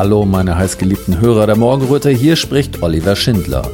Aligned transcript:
Hallo, 0.00 0.24
meine 0.24 0.56
heißgeliebten 0.56 1.20
Hörer 1.20 1.46
der 1.46 1.58
Morgenröte, 1.58 2.08
hier 2.08 2.36
spricht 2.36 2.82
Oliver 2.82 3.16
Schindler. 3.16 3.70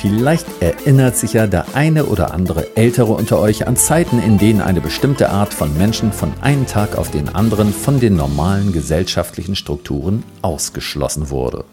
Vielleicht 0.00 0.46
erinnert 0.60 1.16
sich 1.16 1.34
ja 1.34 1.46
der 1.46 1.66
eine 1.74 2.06
oder 2.06 2.32
andere 2.32 2.78
Ältere 2.78 3.12
unter 3.12 3.38
euch 3.40 3.66
an 3.66 3.76
Zeiten, 3.76 4.22
in 4.22 4.38
denen 4.38 4.62
eine 4.62 4.80
bestimmte 4.80 5.28
Art 5.28 5.52
von 5.52 5.76
Menschen 5.76 6.12
von 6.12 6.32
einem 6.40 6.64
Tag 6.64 6.96
auf 6.96 7.10
den 7.10 7.28
anderen 7.28 7.74
von 7.74 8.00
den 8.00 8.16
normalen 8.16 8.72
gesellschaftlichen 8.72 9.54
Strukturen 9.54 10.24
ausgeschlossen 10.40 11.28
wurde. 11.28 11.66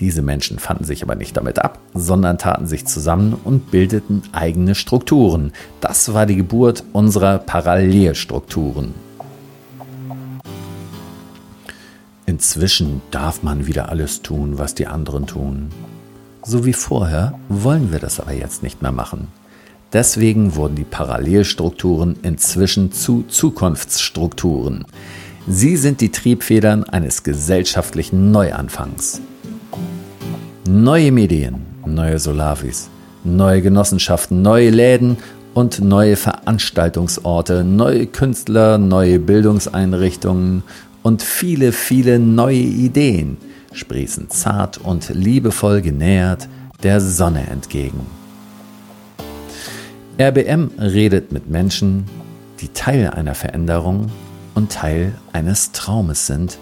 Diese 0.00 0.22
Menschen 0.22 0.58
fanden 0.58 0.82
sich 0.82 1.04
aber 1.04 1.14
nicht 1.14 1.36
damit 1.36 1.60
ab, 1.60 1.78
sondern 1.94 2.36
taten 2.36 2.66
sich 2.66 2.84
zusammen 2.84 3.38
und 3.44 3.70
bildeten 3.70 4.24
eigene 4.32 4.74
Strukturen. 4.74 5.52
Das 5.80 6.14
war 6.14 6.26
die 6.26 6.34
Geburt 6.34 6.82
unserer 6.92 7.38
Parallelstrukturen. 7.38 9.06
Inzwischen 12.28 13.00
darf 13.10 13.42
man 13.42 13.66
wieder 13.66 13.88
alles 13.88 14.20
tun, 14.20 14.58
was 14.58 14.74
die 14.74 14.86
anderen 14.86 15.26
tun. 15.26 15.70
So 16.42 16.66
wie 16.66 16.74
vorher 16.74 17.32
wollen 17.48 17.90
wir 17.90 18.00
das 18.00 18.20
aber 18.20 18.34
jetzt 18.34 18.62
nicht 18.62 18.82
mehr 18.82 18.92
machen. 18.92 19.28
Deswegen 19.94 20.54
wurden 20.54 20.74
die 20.74 20.84
Parallelstrukturen 20.84 22.16
inzwischen 22.20 22.92
zu 22.92 23.24
Zukunftsstrukturen. 23.28 24.84
Sie 25.48 25.78
sind 25.78 26.02
die 26.02 26.12
Triebfedern 26.12 26.84
eines 26.84 27.22
gesellschaftlichen 27.22 28.30
Neuanfangs. 28.30 29.22
Neue 30.68 31.12
Medien, 31.12 31.64
neue 31.86 32.18
Solavis, 32.18 32.90
neue 33.24 33.62
Genossenschaften, 33.62 34.42
neue 34.42 34.68
Läden 34.68 35.16
und 35.54 35.80
neue 35.80 36.16
Veranstaltungsorte, 36.16 37.64
neue 37.64 38.06
Künstler, 38.06 38.76
neue 38.76 39.18
Bildungseinrichtungen 39.18 40.62
und 41.02 41.22
viele, 41.22 41.72
viele 41.72 42.18
neue 42.18 42.56
Ideen 42.56 43.36
sprießen 43.72 44.30
zart 44.30 44.78
und 44.78 45.08
liebevoll 45.10 45.82
genähert 45.82 46.48
der 46.82 47.00
Sonne 47.00 47.46
entgegen. 47.48 48.06
RBM 50.20 50.70
redet 50.78 51.32
mit 51.32 51.48
Menschen, 51.48 52.06
die 52.60 52.68
Teil 52.68 53.10
einer 53.10 53.34
Veränderung 53.34 54.10
und 54.54 54.72
Teil 54.72 55.12
eines 55.32 55.72
Traumes 55.72 56.26
sind, 56.26 56.58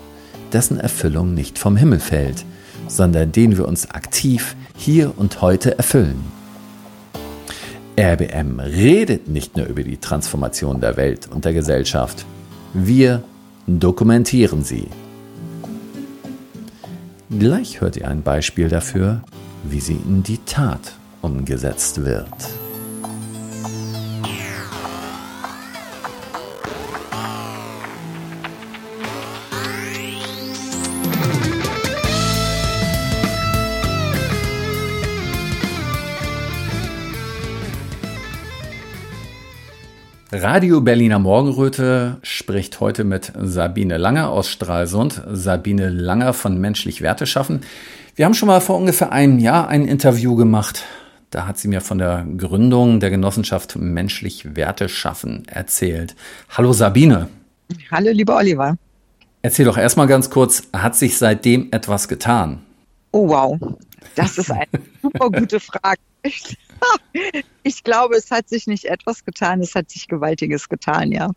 dessen 0.53 0.79
Erfüllung 0.79 1.35
nicht 1.35 1.59
vom 1.59 1.77
Himmel 1.77 2.01
fällt– 2.01 2.45
sondern 2.89 3.33
den 3.33 3.57
wir 3.57 3.67
uns 3.67 3.91
aktiv 3.91 4.57
hier 4.77 5.13
und 5.17 5.41
heute 5.43 5.77
erfüllen. 5.79 6.21
RBM 7.99 8.61
redet 8.61 9.29
nicht 9.29 9.57
nur 9.57 9.67
über 9.67 9.83
die 9.83 9.97
Transformation 9.97 10.81
der 10.81 10.97
Welt 10.97 11.29
und 11.33 11.45
der 11.45 11.55
Gesellschaft, 11.55 12.27
wir 12.75 13.23
dokumentieren 13.67 14.63
sie. 14.63 14.89
Gleich 17.31 17.81
hört 17.81 17.97
ihr 17.97 18.09
ein 18.09 18.23
Beispiel 18.23 18.69
dafür, 18.69 19.23
wie 19.65 19.81
sie 19.81 19.97
in 19.97 20.23
die 20.23 20.39
Tat 20.39 20.95
umgesetzt 21.23 22.05
wird. 22.05 22.27
Radio 40.49 40.81
Berliner 40.81 41.19
Morgenröte 41.19 42.19
spricht 42.23 42.79
heute 42.79 43.03
mit 43.03 43.33
Sabine 43.37 43.97
Langer 43.97 44.31
aus 44.31 44.49
Stralsund. 44.49 45.21
Sabine 45.33 45.89
Langer 45.89 46.33
von 46.35 46.61
Menschlich 46.61 47.03
Werte 47.03 47.27
schaffen. 47.27 47.63
Wir 48.15 48.27
haben 48.27 48.35
schon 48.35 48.47
mal 48.47 48.61
vor 48.61 48.77
ungefähr 48.77 49.11
einem 49.11 49.41
Jahr 49.41 49.67
ein 49.67 49.89
Interview 49.89 50.37
gemacht. 50.37 50.85
Da 51.31 51.49
hat 51.49 51.59
sie 51.59 51.67
mir 51.67 51.81
von 51.81 51.99
der 51.99 52.25
Gründung 52.37 53.01
der 53.01 53.11
Genossenschaft 53.11 53.75
Menschlich 53.75 54.55
Werte 54.55 54.89
schaffen 54.89 55.49
erzählt. 55.49 56.15
Hallo 56.57 56.73
Sabine. 56.73 57.29
Hallo 57.91 58.13
lieber 58.13 58.37
Oliver. 58.37 58.77
Erzähl 59.43 59.65
doch 59.65 59.77
erstmal 59.77 60.07
ganz 60.07 60.31
kurz, 60.31 60.63
hat 60.73 60.95
sich 60.95 61.19
seitdem 61.19 61.73
etwas 61.73 62.07
getan? 62.07 62.63
Oh 63.11 63.31
wow, 63.31 63.59
das 64.15 64.39
ist 64.39 64.53
eine 64.53 64.67
super 65.03 65.29
gute 65.29 65.59
Frage. 65.59 65.99
Ich 67.63 67.85
glaube, 67.85 68.17
es 68.17 68.31
hat 68.31 68.49
sich 68.49 68.67
nicht 68.67 68.85
etwas 68.85 69.25
getan, 69.25 69.61
es 69.61 69.75
hat 69.75 69.91
sich 69.91 70.09
Gewaltiges 70.09 70.69
getan, 70.69 71.13
ja. 71.13 71.31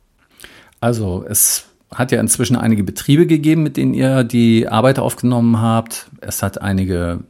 Also 0.82 1.26
es 1.28 1.66
hat 1.94 2.12
ja 2.12 2.20
inzwischen 2.20 2.56
einige 2.56 2.84
Betriebe 2.84 3.26
gegeben, 3.26 3.64
mit 3.64 3.78
denen 3.78 3.94
ihr 3.94 4.24
die 4.24 4.68
Arbeit 4.68 5.00
aufgenommen 5.00 5.60
habt. 5.60 6.10
Es 6.22 6.44
hat 6.44 6.62
einige 6.62 7.24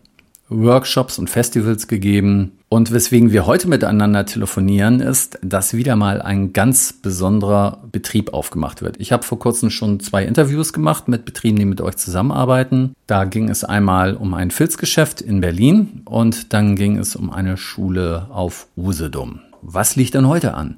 Workshops 0.49 1.19
und 1.19 1.29
Festivals 1.29 1.87
gegeben. 1.87 2.59
Und 2.67 2.91
weswegen 2.91 3.31
wir 3.31 3.45
heute 3.45 3.67
miteinander 3.67 4.25
telefonieren, 4.25 4.99
ist, 4.99 5.39
dass 5.41 5.73
wieder 5.73 5.95
mal 5.95 6.21
ein 6.21 6.53
ganz 6.53 6.93
besonderer 6.93 7.83
Betrieb 7.91 8.33
aufgemacht 8.33 8.81
wird. 8.81 8.97
Ich 8.99 9.11
habe 9.11 9.23
vor 9.23 9.39
kurzem 9.39 9.69
schon 9.69 9.99
zwei 9.99 10.23
Interviews 10.23 10.73
gemacht 10.73 11.07
mit 11.07 11.25
Betrieben, 11.25 11.57
die 11.57 11.65
mit 11.65 11.81
euch 11.81 11.97
zusammenarbeiten. 11.97 12.95
Da 13.07 13.25
ging 13.25 13.49
es 13.49 13.63
einmal 13.63 14.15
um 14.15 14.33
ein 14.33 14.51
Filzgeschäft 14.51 15.21
in 15.21 15.41
Berlin 15.41 16.01
und 16.05 16.53
dann 16.53 16.75
ging 16.75 16.97
es 16.97 17.15
um 17.15 17.31
eine 17.31 17.57
Schule 17.57 18.27
auf 18.29 18.67
Usedom. 18.77 19.39
Was 19.61 19.95
liegt 19.95 20.13
denn 20.13 20.27
heute 20.27 20.53
an? 20.53 20.77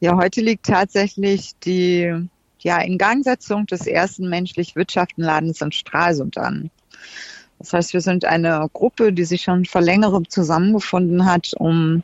Ja, 0.00 0.16
heute 0.16 0.40
liegt 0.40 0.66
tatsächlich 0.66 1.52
die 1.64 2.28
ja, 2.60 2.80
Ingangsetzung 2.80 3.66
des 3.66 3.86
ersten 3.86 4.28
menschlich-Wirtschaften-Ladens 4.28 5.60
in 5.60 5.72
Stralsund 5.72 6.38
an. 6.38 6.70
Das 7.58 7.72
heißt, 7.72 7.92
wir 7.92 8.00
sind 8.00 8.24
eine 8.24 8.68
Gruppe, 8.72 9.12
die 9.12 9.24
sich 9.24 9.42
schon 9.42 9.64
vor 9.64 9.80
längerem 9.80 10.28
zusammengefunden 10.28 11.24
hat, 11.24 11.52
um 11.56 12.02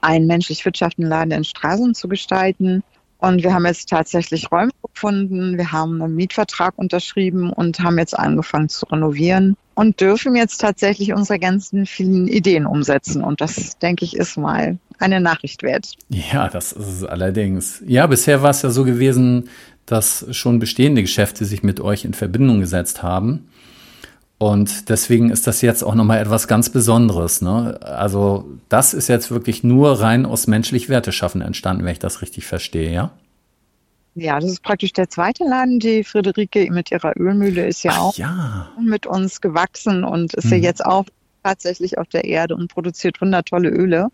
einen 0.00 0.26
menschlich-wirtschaftlichen 0.26 1.08
Laden 1.08 1.32
in 1.32 1.44
Straßen 1.44 1.94
zu 1.94 2.08
gestalten. 2.08 2.82
Und 3.18 3.42
wir 3.42 3.52
haben 3.52 3.66
jetzt 3.66 3.88
tatsächlich 3.88 4.52
Räume 4.52 4.70
gefunden, 4.94 5.58
wir 5.58 5.72
haben 5.72 6.00
einen 6.00 6.14
Mietvertrag 6.14 6.74
unterschrieben 6.76 7.52
und 7.52 7.80
haben 7.80 7.98
jetzt 7.98 8.16
angefangen 8.16 8.68
zu 8.68 8.86
renovieren 8.86 9.56
und 9.74 10.00
dürfen 10.00 10.36
jetzt 10.36 10.58
tatsächlich 10.58 11.12
unsere 11.12 11.40
ganzen 11.40 11.84
vielen 11.86 12.28
Ideen 12.28 12.64
umsetzen. 12.64 13.24
Und 13.24 13.40
das, 13.40 13.76
denke 13.78 14.04
ich, 14.04 14.16
ist 14.16 14.36
mal 14.36 14.78
eine 15.00 15.20
Nachricht 15.20 15.64
wert. 15.64 15.94
Ja, 16.10 16.48
das 16.48 16.70
ist 16.70 16.86
es 16.86 17.04
allerdings. 17.04 17.82
Ja, 17.86 18.06
bisher 18.06 18.42
war 18.42 18.50
es 18.50 18.62
ja 18.62 18.70
so 18.70 18.84
gewesen, 18.84 19.48
dass 19.84 20.26
schon 20.30 20.60
bestehende 20.60 21.02
Geschäfte 21.02 21.44
sich 21.44 21.64
mit 21.64 21.80
euch 21.80 22.04
in 22.04 22.14
Verbindung 22.14 22.60
gesetzt 22.60 23.02
haben 23.02 23.48
und 24.38 24.88
deswegen 24.88 25.30
ist 25.30 25.48
das 25.48 25.62
jetzt 25.62 25.82
auch 25.82 25.96
nochmal 25.96 26.20
etwas 26.20 26.46
ganz 26.46 26.70
Besonderes. 26.70 27.42
Ne? 27.42 27.80
Also 27.82 28.48
das 28.68 28.94
ist 28.94 29.08
jetzt 29.08 29.32
wirklich 29.32 29.64
nur 29.64 30.00
rein 30.00 30.24
aus 30.24 30.46
menschlich 30.46 30.88
Werte 30.88 31.10
schaffen 31.10 31.40
entstanden, 31.40 31.84
wenn 31.84 31.92
ich 31.92 31.98
das 31.98 32.22
richtig 32.22 32.46
verstehe, 32.46 32.92
ja? 32.92 33.10
Ja, 34.14 34.40
das 34.40 34.50
ist 34.50 34.62
praktisch 34.62 34.92
der 34.92 35.08
zweite 35.08 35.44
Laden. 35.44 35.78
Die 35.78 36.02
Friederike 36.02 36.70
mit 36.70 36.90
ihrer 36.90 37.16
Ölmühle 37.16 37.66
ist 37.66 37.84
ja 37.84 37.92
Ach, 37.94 38.00
auch 38.00 38.16
ja. 38.16 38.68
mit 38.80 39.06
uns 39.06 39.40
gewachsen 39.40 40.02
und 40.02 40.34
ist 40.34 40.46
mhm. 40.46 40.52
ja 40.52 40.58
jetzt 40.58 40.84
auch 40.84 41.04
tatsächlich 41.42 41.98
auf 41.98 42.08
der 42.08 42.24
Erde 42.24 42.56
und 42.56 42.72
produziert 42.72 43.20
wundertolle 43.20 43.68
Öle. 43.68 44.08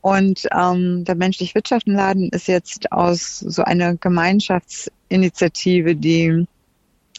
Und 0.00 0.46
ähm, 0.52 1.04
der 1.04 1.14
menschlich 1.14 1.54
Wirtschaften 1.54 1.94
Laden 1.94 2.28
ist 2.30 2.48
jetzt 2.48 2.92
aus 2.92 3.38
so 3.38 3.62
einer 3.62 3.96
Gemeinschaftsinitiative, 3.96 5.96
die 5.96 6.46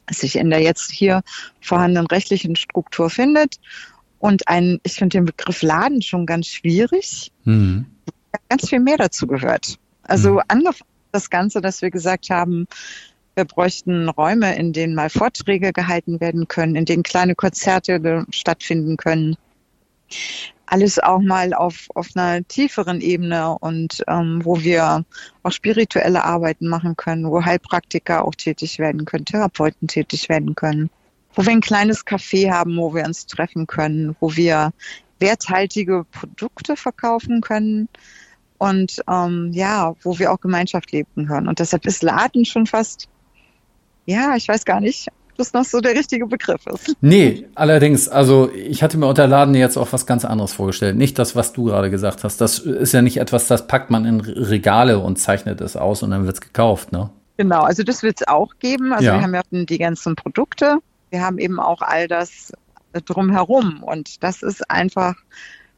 sich 0.09 0.35
in 0.35 0.49
der 0.49 0.61
jetzt 0.61 0.91
hier 0.91 1.21
vorhandenen 1.61 2.07
rechtlichen 2.07 2.55
Struktur 2.55 3.09
findet. 3.09 3.59
Und 4.19 4.47
ein, 4.47 4.79
ich 4.83 4.93
finde 4.93 5.17
den 5.17 5.25
Begriff 5.25 5.61
Laden 5.61 6.01
schon 6.01 6.25
ganz 6.25 6.47
schwierig. 6.47 7.31
Mhm. 7.43 7.85
Ganz 8.49 8.69
viel 8.69 8.79
mehr 8.79 8.97
dazu 8.97 9.27
gehört. 9.27 9.77
Also 10.03 10.33
mhm. 10.33 10.41
angefangen 10.47 10.89
das 11.11 11.29
Ganze, 11.29 11.61
dass 11.61 11.81
wir 11.81 11.91
gesagt 11.91 12.29
haben, 12.29 12.67
wir 13.35 13.45
bräuchten 13.45 14.09
Räume, 14.09 14.55
in 14.55 14.73
denen 14.73 14.95
mal 14.95 15.09
Vorträge 15.09 15.73
gehalten 15.73 16.19
werden 16.21 16.47
können, 16.47 16.75
in 16.75 16.85
denen 16.85 17.03
kleine 17.03 17.35
Konzerte 17.35 18.25
stattfinden 18.31 18.97
können 18.97 19.37
alles 20.65 20.99
auch 20.99 21.19
mal 21.19 21.53
auf, 21.53 21.87
auf 21.93 22.09
einer 22.15 22.45
tieferen 22.47 23.01
Ebene 23.01 23.57
und 23.59 24.03
ähm, 24.07 24.41
wo 24.43 24.61
wir 24.61 25.05
auch 25.43 25.51
spirituelle 25.51 26.23
Arbeiten 26.23 26.67
machen 26.67 26.95
können, 26.95 27.29
wo 27.29 27.43
Heilpraktiker 27.43 28.25
auch 28.25 28.35
tätig 28.35 28.79
werden 28.79 29.05
können, 29.05 29.25
Therapeuten 29.25 29.87
tätig 29.87 30.29
werden 30.29 30.55
können, 30.55 30.89
wo 31.33 31.45
wir 31.45 31.51
ein 31.51 31.61
kleines 31.61 32.05
Café 32.05 32.51
haben, 32.51 32.77
wo 32.77 32.93
wir 32.93 33.05
uns 33.05 33.25
treffen 33.25 33.67
können, 33.67 34.15
wo 34.19 34.35
wir 34.35 34.71
werthaltige 35.19 36.05
Produkte 36.11 36.75
verkaufen 36.75 37.41
können 37.41 37.87
und 38.57 39.01
ähm, 39.09 39.51
ja, 39.53 39.95
wo 40.01 40.17
wir 40.19 40.31
auch 40.31 40.39
Gemeinschaft 40.39 40.91
leben 40.91 41.27
können. 41.27 41.47
Und 41.47 41.59
deshalb 41.59 41.85
ist 41.85 42.03
Laden 42.03 42.45
schon 42.45 42.65
fast, 42.65 43.07
ja, 44.05 44.35
ich 44.35 44.47
weiß 44.47 44.65
gar 44.65 44.79
nicht, 44.79 45.09
das 45.37 45.53
noch 45.53 45.65
so 45.65 45.81
der 45.81 45.93
richtige 45.93 46.25
Begriff 46.27 46.65
ist. 46.67 46.95
Nee, 47.01 47.47
allerdings, 47.55 48.07
also 48.07 48.51
ich 48.51 48.83
hatte 48.83 48.97
mir 48.97 49.07
unter 49.07 49.27
Laden 49.27 49.55
jetzt 49.55 49.77
auch 49.77 49.91
was 49.91 50.05
ganz 50.05 50.25
anderes 50.25 50.53
vorgestellt. 50.53 50.95
Nicht 50.95 51.19
das, 51.19 51.35
was 51.35 51.53
du 51.53 51.65
gerade 51.65 51.89
gesagt 51.89 52.23
hast. 52.23 52.41
Das 52.41 52.59
ist 52.59 52.93
ja 52.93 53.01
nicht 53.01 53.17
etwas, 53.17 53.47
das 53.47 53.67
packt 53.67 53.89
man 53.89 54.05
in 54.05 54.21
Regale 54.21 54.99
und 54.99 55.17
zeichnet 55.17 55.61
es 55.61 55.75
aus 55.75 56.03
und 56.03 56.11
dann 56.11 56.25
wird 56.25 56.35
es 56.35 56.41
gekauft, 56.41 56.91
ne? 56.91 57.09
Genau, 57.37 57.63
also 57.63 57.83
das 57.83 58.01
wird 58.01 58.21
es 58.21 58.27
auch 58.27 58.53
geben. 58.59 58.93
Also 58.93 59.05
ja. 59.05 59.15
wir 59.15 59.21
haben 59.21 59.33
ja 59.33 59.41
die 59.51 59.77
ganzen 59.77 60.15
Produkte. 60.15 60.77
Wir 61.09 61.21
haben 61.21 61.37
eben 61.37 61.59
auch 61.59 61.81
all 61.81 62.07
das 62.07 62.53
drumherum. 63.05 63.83
Und 63.83 64.23
das 64.23 64.41
ist 64.41 64.69
einfach, 64.69 65.15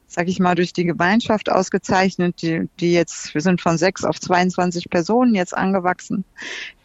sag 0.07 0.27
ich 0.27 0.39
mal, 0.39 0.55
durch 0.55 0.73
die 0.73 0.85
Gemeinschaft 0.85 1.51
ausgezeichnet, 1.51 2.41
die, 2.41 2.69
die 2.79 2.93
jetzt, 2.93 3.33
wir 3.33 3.41
sind 3.41 3.61
von 3.61 3.77
sechs 3.77 4.03
auf 4.03 4.19
22 4.19 4.89
Personen 4.89 5.35
jetzt 5.35 5.55
angewachsen, 5.55 6.23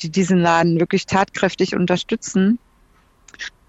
die 0.03 0.11
diesen 0.11 0.39
Laden 0.39 0.81
wirklich 0.81 1.07
tatkräftig 1.07 1.75
unterstützen 1.75 2.59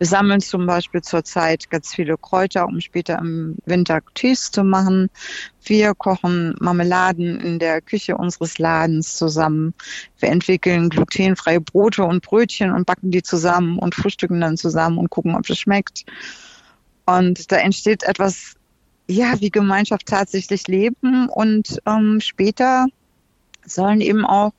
wir 0.03 0.07
sammeln 0.07 0.41
zum 0.41 0.65
Beispiel 0.65 1.01
zurzeit 1.01 1.69
ganz 1.69 1.93
viele 1.93 2.17
Kräuter, 2.17 2.65
um 2.65 2.81
später 2.81 3.19
im 3.19 3.55
Winter 3.65 4.01
Tees 4.15 4.51
zu 4.51 4.63
machen. 4.63 5.09
Wir 5.63 5.93
kochen 5.95 6.55
Marmeladen 6.59 7.39
in 7.39 7.59
der 7.59 7.79
Küche 7.81 8.17
unseres 8.17 8.57
Ladens 8.57 9.15
zusammen. 9.15 9.73
Wir 10.19 10.29
entwickeln 10.29 10.89
glutenfreie 10.89 11.61
Brote 11.61 12.03
und 12.03 12.21
Brötchen 12.21 12.71
und 12.71 12.85
backen 12.85 13.11
die 13.11 13.23
zusammen 13.23 13.79
und 13.79 13.95
frühstücken 13.95 14.41
dann 14.41 14.57
zusammen 14.57 14.97
und 14.97 15.09
gucken, 15.09 15.35
ob 15.35 15.45
das 15.47 15.57
schmeckt. 15.57 16.03
Und 17.05 17.51
da 17.51 17.57
entsteht 17.57 18.03
etwas, 18.03 18.55
ja, 19.07 19.39
wie 19.39 19.49
Gemeinschaft 19.49 20.07
tatsächlich 20.07 20.67
leben. 20.67 21.29
Und 21.29 21.79
ähm, 21.85 22.19
später 22.21 22.87
sollen 23.65 24.01
eben 24.01 24.25
auch 24.25 24.53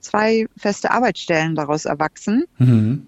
zwei 0.00 0.46
feste 0.56 0.90
Arbeitsstellen 0.90 1.54
daraus 1.54 1.84
erwachsen. 1.84 2.44
Mhm 2.58 3.06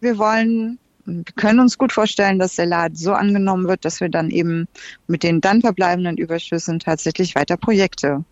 wir 0.00 0.18
wollen, 0.18 0.78
wir 1.04 1.24
können 1.36 1.60
uns 1.60 1.78
gut 1.78 1.92
vorstellen, 1.92 2.38
dass 2.38 2.56
der 2.56 2.66
Laden 2.66 2.96
so 2.96 3.12
angenommen 3.12 3.68
wird, 3.68 3.84
dass 3.84 4.00
wir 4.00 4.08
dann 4.08 4.30
eben 4.30 4.66
mit 5.06 5.22
den 5.22 5.40
dann 5.40 5.60
verbleibenden 5.60 6.16
Überschüssen 6.16 6.78
tatsächlich 6.78 7.34
weiter 7.34 7.56
Projekte 7.56 8.24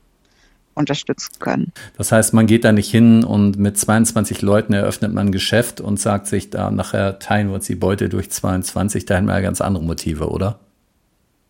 unterstützen 0.75 1.39
können. 1.39 1.73
Das 1.97 2.11
heißt, 2.11 2.35
man 2.35 2.47
geht 2.47 2.65
da 2.65 2.73
nicht 2.73 2.91
hin 2.91 3.23
und 3.23 3.59
mit 3.59 3.79
22 3.79 4.43
Leuten 4.43 4.73
eröffnet 4.73 5.13
man 5.13 5.29
ein 5.29 5.33
Geschäft 5.33 5.81
und 5.81 6.01
sagt 6.01 6.27
sich 6.27 6.51
da 6.51 6.71
nachher 6.71 7.21
teilen 7.21 7.49
wir 7.49 7.55
uns 7.55 7.67
die 7.67 7.77
Beute 7.77 8.09
durch 8.09 8.31
22, 8.31 9.05
da 9.05 9.17
haben 9.17 9.27
wir 9.27 9.35
ja 9.35 9.41
ganz 9.41 9.61
andere 9.61 9.85
Motive, 9.85 10.31
oder? 10.31 10.59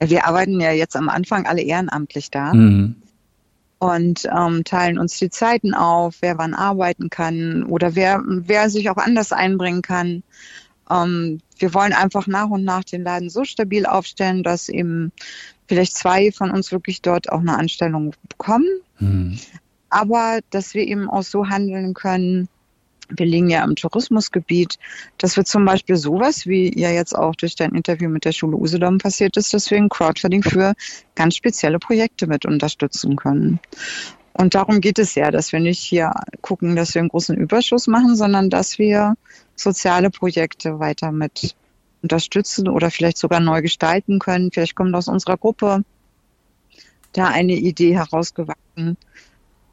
Wir 0.01 0.27
arbeiten 0.27 0.61
ja 0.61 0.73
jetzt 0.73 0.97
am 0.97 1.09
Anfang 1.09 1.47
alle 1.47 1.63
ehrenamtlich 1.63 2.31
da. 2.31 2.53
Mhm 2.53 2.97
und 3.85 4.27
ähm, 4.35 4.65
teilen 4.65 4.99
uns 4.99 5.19
die 5.19 5.29
Zeiten 5.29 5.75
auf, 5.75 6.17
wer 6.21 6.39
wann 6.39 6.55
arbeiten 6.55 7.11
kann 7.11 7.65
oder 7.65 7.95
wer, 7.95 8.23
wer 8.25 8.71
sich 8.71 8.89
auch 8.89 8.97
anders 8.97 9.33
einbringen 9.33 9.83
kann. 9.83 10.23
Ähm, 10.91 11.41
wir 11.59 11.75
wollen 11.75 11.93
einfach 11.93 12.27
nach 12.27 12.49
und 12.49 12.65
nach 12.65 12.85
den 12.85 13.05
Laden 13.05 13.29
so 13.29 13.45
stabil 13.45 13.85
aufstellen, 13.85 14.43
dass 14.43 14.71
eben 14.71 15.13
vielleicht 15.67 15.97
zwei 15.97 16.33
von 16.33 16.51
uns 16.51 16.73
wirklich 16.73 17.03
dort 17.03 17.31
auch 17.31 17.41
eine 17.41 17.59
Anstellung 17.59 18.15
bekommen. 18.29 18.69
Mhm. 18.99 19.39
Aber 19.91 20.41
dass 20.49 20.73
wir 20.73 20.87
eben 20.87 21.11
auch 21.11 21.23
so 21.23 21.49
handeln 21.49 21.93
können, 21.93 22.49
wir 23.17 23.27
liegen 23.27 23.51
ja 23.51 23.65
im 23.65 23.77
Tourismusgebiet, 23.77 24.79
dass 25.19 25.37
wir 25.37 25.45
zum 25.45 25.65
Beispiel 25.65 25.97
sowas, 25.97 26.47
wie 26.47 26.79
ja 26.79 26.91
jetzt 26.91 27.15
auch 27.15 27.35
durch 27.35 27.57
dein 27.57 27.75
Interview 27.75 28.09
mit 28.09 28.25
der 28.25 28.33
Schule 28.33 28.57
Usedom 28.57 28.99
passiert 28.99 29.37
ist, 29.37 29.55
dass 29.55 29.71
wir 29.71 29.79
ein 29.79 29.89
Crowdfunding 29.89 30.43
für 30.43 30.75
ganz 31.15 31.37
spezielle 31.37 31.79
Projekte 31.79 32.27
mit 32.27 32.47
unterstützen 32.47 33.17
können. 33.17 33.61
Und 34.33 34.57
darum 34.57 34.81
geht 34.81 34.99
es 34.99 35.15
ja, 35.15 35.31
dass 35.31 35.53
wir 35.53 35.61
nicht 35.61 35.81
hier 35.81 36.13
gucken, 36.41 36.75
dass 36.75 36.95
wir 36.95 37.01
einen 37.01 37.09
großen 37.09 37.37
Überschuss 37.37 37.87
machen, 37.87 38.17
sondern 38.17 38.51
dass 38.51 38.79
wir 38.79 39.15
soziale 39.55 40.11
Projekte 40.11 40.81
weiter 40.81 41.13
mit 41.13 41.55
unterstützen 42.03 42.69
oder 42.69 42.91
vielleicht 42.91 43.17
sogar 43.17 43.41
neu 43.41 43.63
gestalten 43.63 44.19
können. 44.19 44.51
Vielleicht 44.53 44.75
kommt 44.75 44.95
aus 44.95 45.09
unserer 45.09 45.37
Gruppe 45.37 45.85
da 47.13 47.29
eine 47.29 47.55
Idee 47.55 47.95
herausgewachsen, 47.95 48.97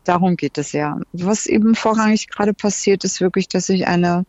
darum 0.03 0.35
geht 0.35 0.57
es 0.57 0.71
ja. 0.71 0.99
Was 1.13 1.45
eben 1.45 1.75
vorrangig 1.75 2.29
gerade 2.29 2.53
passiert, 2.53 3.03
ist 3.03 3.21
wirklich, 3.21 3.47
dass 3.47 3.67
sich 3.67 3.87
eine 3.87 4.25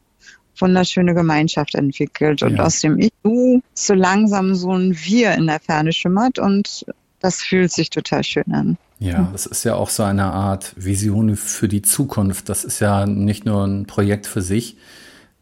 wunderschöne 0.58 1.14
Gemeinschaft 1.14 1.74
entwickelt 1.74 2.42
und 2.42 2.56
ja. 2.56 2.64
aus 2.64 2.80
dem 2.80 2.98
du 3.22 3.62
so 3.74 3.94
langsam 3.94 4.54
so 4.54 4.72
ein 4.72 4.94
Wir 4.94 5.32
in 5.34 5.46
der 5.46 5.60
Ferne 5.60 5.92
schimmert 5.92 6.38
und 6.38 6.84
das 7.20 7.42
fühlt 7.42 7.72
sich 7.72 7.90
total 7.90 8.24
schön 8.24 8.52
an. 8.52 8.76
Ja, 8.98 9.28
das 9.32 9.46
ist 9.46 9.64
ja 9.64 9.74
auch 9.74 9.88
so 9.88 10.04
eine 10.04 10.32
Art 10.32 10.74
Vision 10.76 11.36
für 11.36 11.68
die 11.68 11.82
Zukunft. 11.82 12.48
Das 12.48 12.64
ist 12.64 12.80
ja 12.80 13.06
nicht 13.06 13.44
nur 13.44 13.64
ein 13.64 13.86
Projekt 13.86 14.26
für 14.26 14.42
sich. 14.42 14.76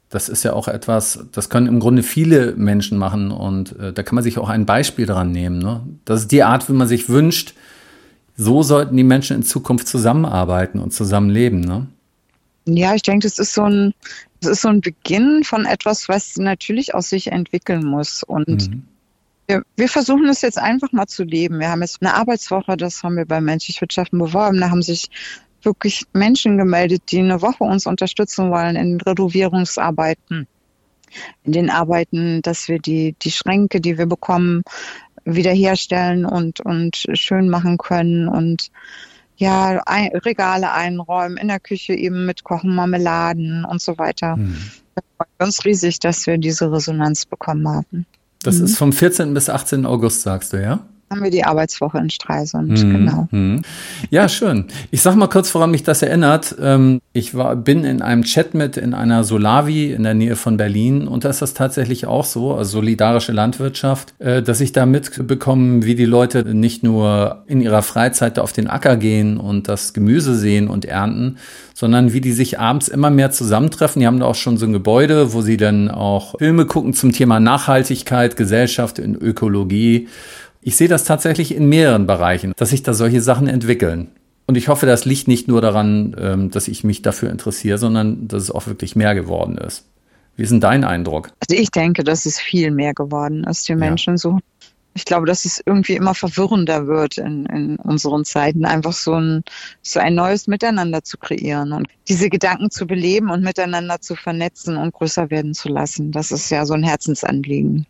Das 0.08 0.28
ist 0.28 0.42
ja 0.44 0.54
auch 0.54 0.66
etwas, 0.66 1.26
das 1.32 1.50
können 1.50 1.66
im 1.66 1.78
Grunde 1.78 2.02
viele 2.02 2.54
Menschen 2.56 2.98
machen 2.98 3.30
und 3.30 3.78
äh, 3.78 3.92
da 3.92 4.02
kann 4.02 4.16
man 4.16 4.24
sich 4.24 4.38
auch 4.38 4.48
ein 4.48 4.66
Beispiel 4.66 5.06
dran 5.06 5.30
nehmen. 5.30 5.58
Ne? 5.58 5.82
Das 6.04 6.22
ist 6.22 6.32
die 6.32 6.42
Art, 6.42 6.68
wie 6.68 6.72
man 6.72 6.88
sich 6.88 7.08
wünscht, 7.08 7.54
so 8.40 8.62
sollten 8.62 8.96
die 8.96 9.04
Menschen 9.04 9.36
in 9.36 9.42
Zukunft 9.42 9.86
zusammenarbeiten 9.86 10.78
und 10.78 10.94
zusammenleben, 10.94 11.60
ne? 11.60 11.86
Ja, 12.64 12.94
ich 12.94 13.02
denke, 13.02 13.26
das 13.26 13.38
ist 13.38 13.52
so 13.52 13.64
ein, 13.64 13.92
das 14.40 14.52
ist 14.52 14.62
so 14.62 14.68
ein 14.68 14.80
Beginn 14.80 15.44
von 15.44 15.66
etwas, 15.66 16.08
was 16.08 16.36
natürlich 16.36 16.94
aus 16.94 17.10
sich 17.10 17.26
entwickeln 17.32 17.84
muss. 17.84 18.22
Und 18.22 18.70
mhm. 18.70 18.82
wir, 19.46 19.62
wir, 19.76 19.88
versuchen 19.88 20.26
es 20.28 20.40
jetzt 20.40 20.58
einfach 20.58 20.90
mal 20.92 21.06
zu 21.06 21.24
leben. 21.24 21.58
Wir 21.58 21.68
haben 21.68 21.82
jetzt 21.82 22.00
eine 22.00 22.14
Arbeitswoche, 22.14 22.78
das 22.78 23.02
haben 23.02 23.16
wir 23.16 23.26
bei 23.26 23.42
Menschlich 23.42 23.80
Wirtschaften 23.80 24.18
beworben. 24.18 24.60
Da 24.60 24.70
haben 24.70 24.82
sich 24.82 25.10
wirklich 25.62 26.04
Menschen 26.14 26.56
gemeldet, 26.56 27.02
die 27.10 27.18
eine 27.18 27.42
Woche 27.42 27.64
uns 27.64 27.86
unterstützen 27.86 28.50
wollen 28.50 28.76
in 28.76 29.00
Renovierungsarbeiten 29.00 30.46
in 31.42 31.52
den 31.52 31.70
Arbeiten, 31.70 32.42
dass 32.42 32.68
wir 32.68 32.78
die, 32.78 33.14
die 33.20 33.30
Schränke, 33.30 33.80
die 33.80 33.98
wir 33.98 34.06
bekommen, 34.06 34.62
wiederherstellen 35.24 36.24
und, 36.24 36.60
und 36.60 37.06
schön 37.14 37.48
machen 37.48 37.78
können 37.78 38.28
und 38.28 38.70
ja, 39.36 39.80
ein, 39.86 40.10
Regale 40.14 40.70
einräumen, 40.72 41.38
in 41.38 41.48
der 41.48 41.60
Küche 41.60 41.94
eben 41.94 42.26
mit 42.26 42.44
Kochen, 42.44 42.74
Marmeladen 42.74 43.64
und 43.64 43.80
so 43.80 43.96
weiter. 43.96 44.36
Mhm. 44.36 44.56
Da 44.94 45.02
freuen 45.16 45.30
wir 45.38 45.46
uns 45.46 45.64
riesig, 45.64 45.98
dass 45.98 46.26
wir 46.26 46.36
diese 46.36 46.70
Resonanz 46.70 47.24
bekommen 47.24 47.66
haben. 47.66 48.06
Das 48.42 48.58
mhm. 48.58 48.64
ist 48.66 48.76
vom 48.76 48.92
14. 48.92 49.32
bis 49.32 49.48
18. 49.48 49.86
August, 49.86 50.22
sagst 50.22 50.52
du, 50.52 50.62
ja? 50.62 50.80
Haben 51.10 51.24
wir 51.24 51.30
die 51.30 51.44
Arbeitswoche 51.44 51.98
in 51.98 52.08
Streisund, 52.08 52.70
mhm. 52.70 52.92
genau. 52.92 53.28
Mhm. 53.32 53.62
Ja, 54.10 54.28
schön. 54.28 54.66
Ich 54.92 55.02
sag 55.02 55.16
mal 55.16 55.26
kurz, 55.26 55.52
woran 55.56 55.72
mich 55.72 55.82
das 55.82 56.02
erinnert. 56.02 56.54
Ähm, 56.60 57.00
ich 57.12 57.34
war, 57.34 57.56
bin 57.56 57.82
in 57.82 58.00
einem 58.00 58.22
Chat 58.22 58.54
mit 58.54 58.76
in 58.76 58.94
einer 58.94 59.24
Solavi 59.24 59.92
in 59.92 60.04
der 60.04 60.14
Nähe 60.14 60.36
von 60.36 60.56
Berlin 60.56 61.08
und 61.08 61.24
da 61.24 61.30
ist 61.30 61.42
das 61.42 61.52
tatsächlich 61.52 62.06
auch 62.06 62.24
so, 62.24 62.54
also 62.54 62.70
solidarische 62.78 63.32
Landwirtschaft, 63.32 64.14
äh, 64.20 64.40
dass 64.40 64.60
ich 64.60 64.70
da 64.70 64.86
mitbekomme, 64.86 65.84
wie 65.84 65.96
die 65.96 66.04
Leute 66.04 66.44
nicht 66.54 66.84
nur 66.84 67.42
in 67.48 67.60
ihrer 67.60 67.82
Freizeit 67.82 68.38
auf 68.38 68.52
den 68.52 68.68
Acker 68.68 68.96
gehen 68.96 69.36
und 69.36 69.66
das 69.66 69.92
Gemüse 69.92 70.36
sehen 70.36 70.68
und 70.68 70.84
ernten, 70.84 71.38
sondern 71.74 72.12
wie 72.12 72.20
die 72.20 72.32
sich 72.32 72.60
abends 72.60 72.86
immer 72.86 73.10
mehr 73.10 73.32
zusammentreffen. 73.32 73.98
Die 73.98 74.06
haben 74.06 74.20
da 74.20 74.26
auch 74.26 74.36
schon 74.36 74.58
so 74.58 74.66
ein 74.66 74.72
Gebäude, 74.72 75.32
wo 75.32 75.42
sie 75.42 75.56
dann 75.56 75.90
auch 75.90 76.38
Filme 76.38 76.66
gucken 76.66 76.94
zum 76.94 77.10
Thema 77.10 77.40
Nachhaltigkeit, 77.40 78.36
Gesellschaft 78.36 79.00
und 79.00 79.16
Ökologie 79.16 80.06
ich 80.62 80.76
sehe 80.76 80.88
das 80.88 81.04
tatsächlich 81.04 81.54
in 81.54 81.68
mehreren 81.68 82.06
Bereichen, 82.06 82.52
dass 82.56 82.70
sich 82.70 82.82
da 82.82 82.92
solche 82.92 83.20
Sachen 83.20 83.46
entwickeln. 83.46 84.08
Und 84.46 84.56
ich 84.56 84.68
hoffe, 84.68 84.86
das 84.86 85.04
liegt 85.04 85.28
nicht 85.28 85.48
nur 85.48 85.60
daran, 85.60 86.16
ähm, 86.18 86.50
dass 86.50 86.68
ich 86.68 86.82
mich 86.82 87.02
dafür 87.02 87.30
interessiere, 87.30 87.78
sondern 87.78 88.26
dass 88.26 88.42
es 88.42 88.50
auch 88.50 88.66
wirklich 88.66 88.96
mehr 88.96 89.14
geworden 89.14 89.56
ist. 89.56 89.86
Wie 90.36 90.42
ist 90.42 90.50
denn 90.50 90.60
dein 90.60 90.84
Eindruck? 90.84 91.30
Also 91.46 91.60
ich 91.60 91.70
denke, 91.70 92.02
dass 92.02 92.26
es 92.26 92.40
viel 92.40 92.70
mehr 92.70 92.94
geworden 92.94 93.44
ist. 93.44 93.68
Die 93.68 93.74
Menschen 93.74 94.14
ja. 94.14 94.18
so 94.18 94.38
ich 94.94 95.04
glaube, 95.04 95.26
dass 95.26 95.44
es 95.44 95.62
irgendwie 95.64 95.94
immer 95.94 96.14
verwirrender 96.14 96.86
wird 96.86 97.18
in, 97.18 97.46
in 97.46 97.76
unseren 97.76 98.24
Zeiten, 98.24 98.64
einfach 98.64 98.92
so 98.92 99.14
ein, 99.14 99.42
so 99.82 100.00
ein 100.00 100.14
neues 100.14 100.46
Miteinander 100.46 101.04
zu 101.04 101.16
kreieren 101.16 101.72
und 101.72 101.88
diese 102.08 102.28
Gedanken 102.28 102.70
zu 102.70 102.86
beleben 102.86 103.30
und 103.30 103.42
miteinander 103.42 104.00
zu 104.00 104.16
vernetzen 104.16 104.76
und 104.76 104.92
größer 104.92 105.30
werden 105.30 105.54
zu 105.54 105.68
lassen. 105.68 106.10
Das 106.10 106.32
ist 106.32 106.50
ja 106.50 106.66
so 106.66 106.74
ein 106.74 106.82
Herzensanliegen. 106.82 107.86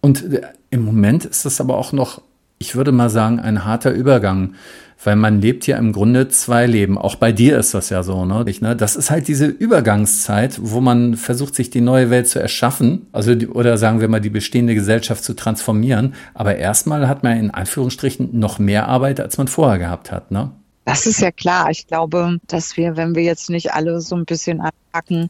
Und 0.00 0.32
äh, 0.32 0.42
im 0.70 0.84
Moment 0.84 1.24
ist 1.24 1.44
das 1.44 1.60
aber 1.60 1.78
auch 1.78 1.92
noch, 1.92 2.22
ich 2.58 2.74
würde 2.76 2.92
mal 2.92 3.10
sagen, 3.10 3.40
ein 3.40 3.64
harter 3.64 3.92
Übergang, 3.92 4.54
weil 5.02 5.16
man 5.16 5.40
lebt 5.40 5.66
ja 5.66 5.76
im 5.76 5.92
Grunde 5.92 6.28
zwei 6.28 6.66
Leben. 6.66 6.98
Auch 6.98 7.14
bei 7.14 7.30
dir 7.30 7.56
ist 7.58 7.72
das 7.72 7.88
ja 7.88 8.02
so, 8.02 8.24
ne? 8.24 8.44
ne? 8.60 8.76
Das 8.76 8.96
ist 8.96 9.10
halt 9.10 9.28
diese 9.28 9.46
Übergangszeit, 9.46 10.58
wo 10.60 10.80
man 10.80 11.16
versucht, 11.16 11.54
sich 11.54 11.70
die 11.70 11.80
neue 11.80 12.10
Welt 12.10 12.28
zu 12.28 12.40
erschaffen, 12.40 13.06
also 13.12 13.34
die, 13.34 13.46
oder 13.46 13.78
sagen 13.78 14.00
wir 14.00 14.08
mal 14.08 14.20
die 14.20 14.30
bestehende 14.30 14.74
Gesellschaft 14.74 15.22
zu 15.22 15.34
transformieren. 15.34 16.14
Aber 16.34 16.56
erstmal 16.56 17.06
hat 17.06 17.22
man 17.22 17.38
in 17.38 17.50
Anführungsstrichen 17.52 18.38
noch 18.38 18.58
mehr 18.58 18.88
Arbeit, 18.88 19.20
als 19.20 19.38
man 19.38 19.46
vorher 19.46 19.78
gehabt 19.78 20.10
hat, 20.10 20.30
ne? 20.30 20.50
Das 20.84 21.04
ist 21.04 21.20
ja 21.20 21.30
klar. 21.30 21.68
Ich 21.70 21.86
glaube, 21.86 22.38
dass 22.46 22.78
wir, 22.78 22.96
wenn 22.96 23.14
wir 23.14 23.22
jetzt 23.22 23.50
nicht 23.50 23.74
alle 23.74 24.00
so 24.00 24.16
ein 24.16 24.24
bisschen 24.24 24.62
anpacken, 24.62 25.28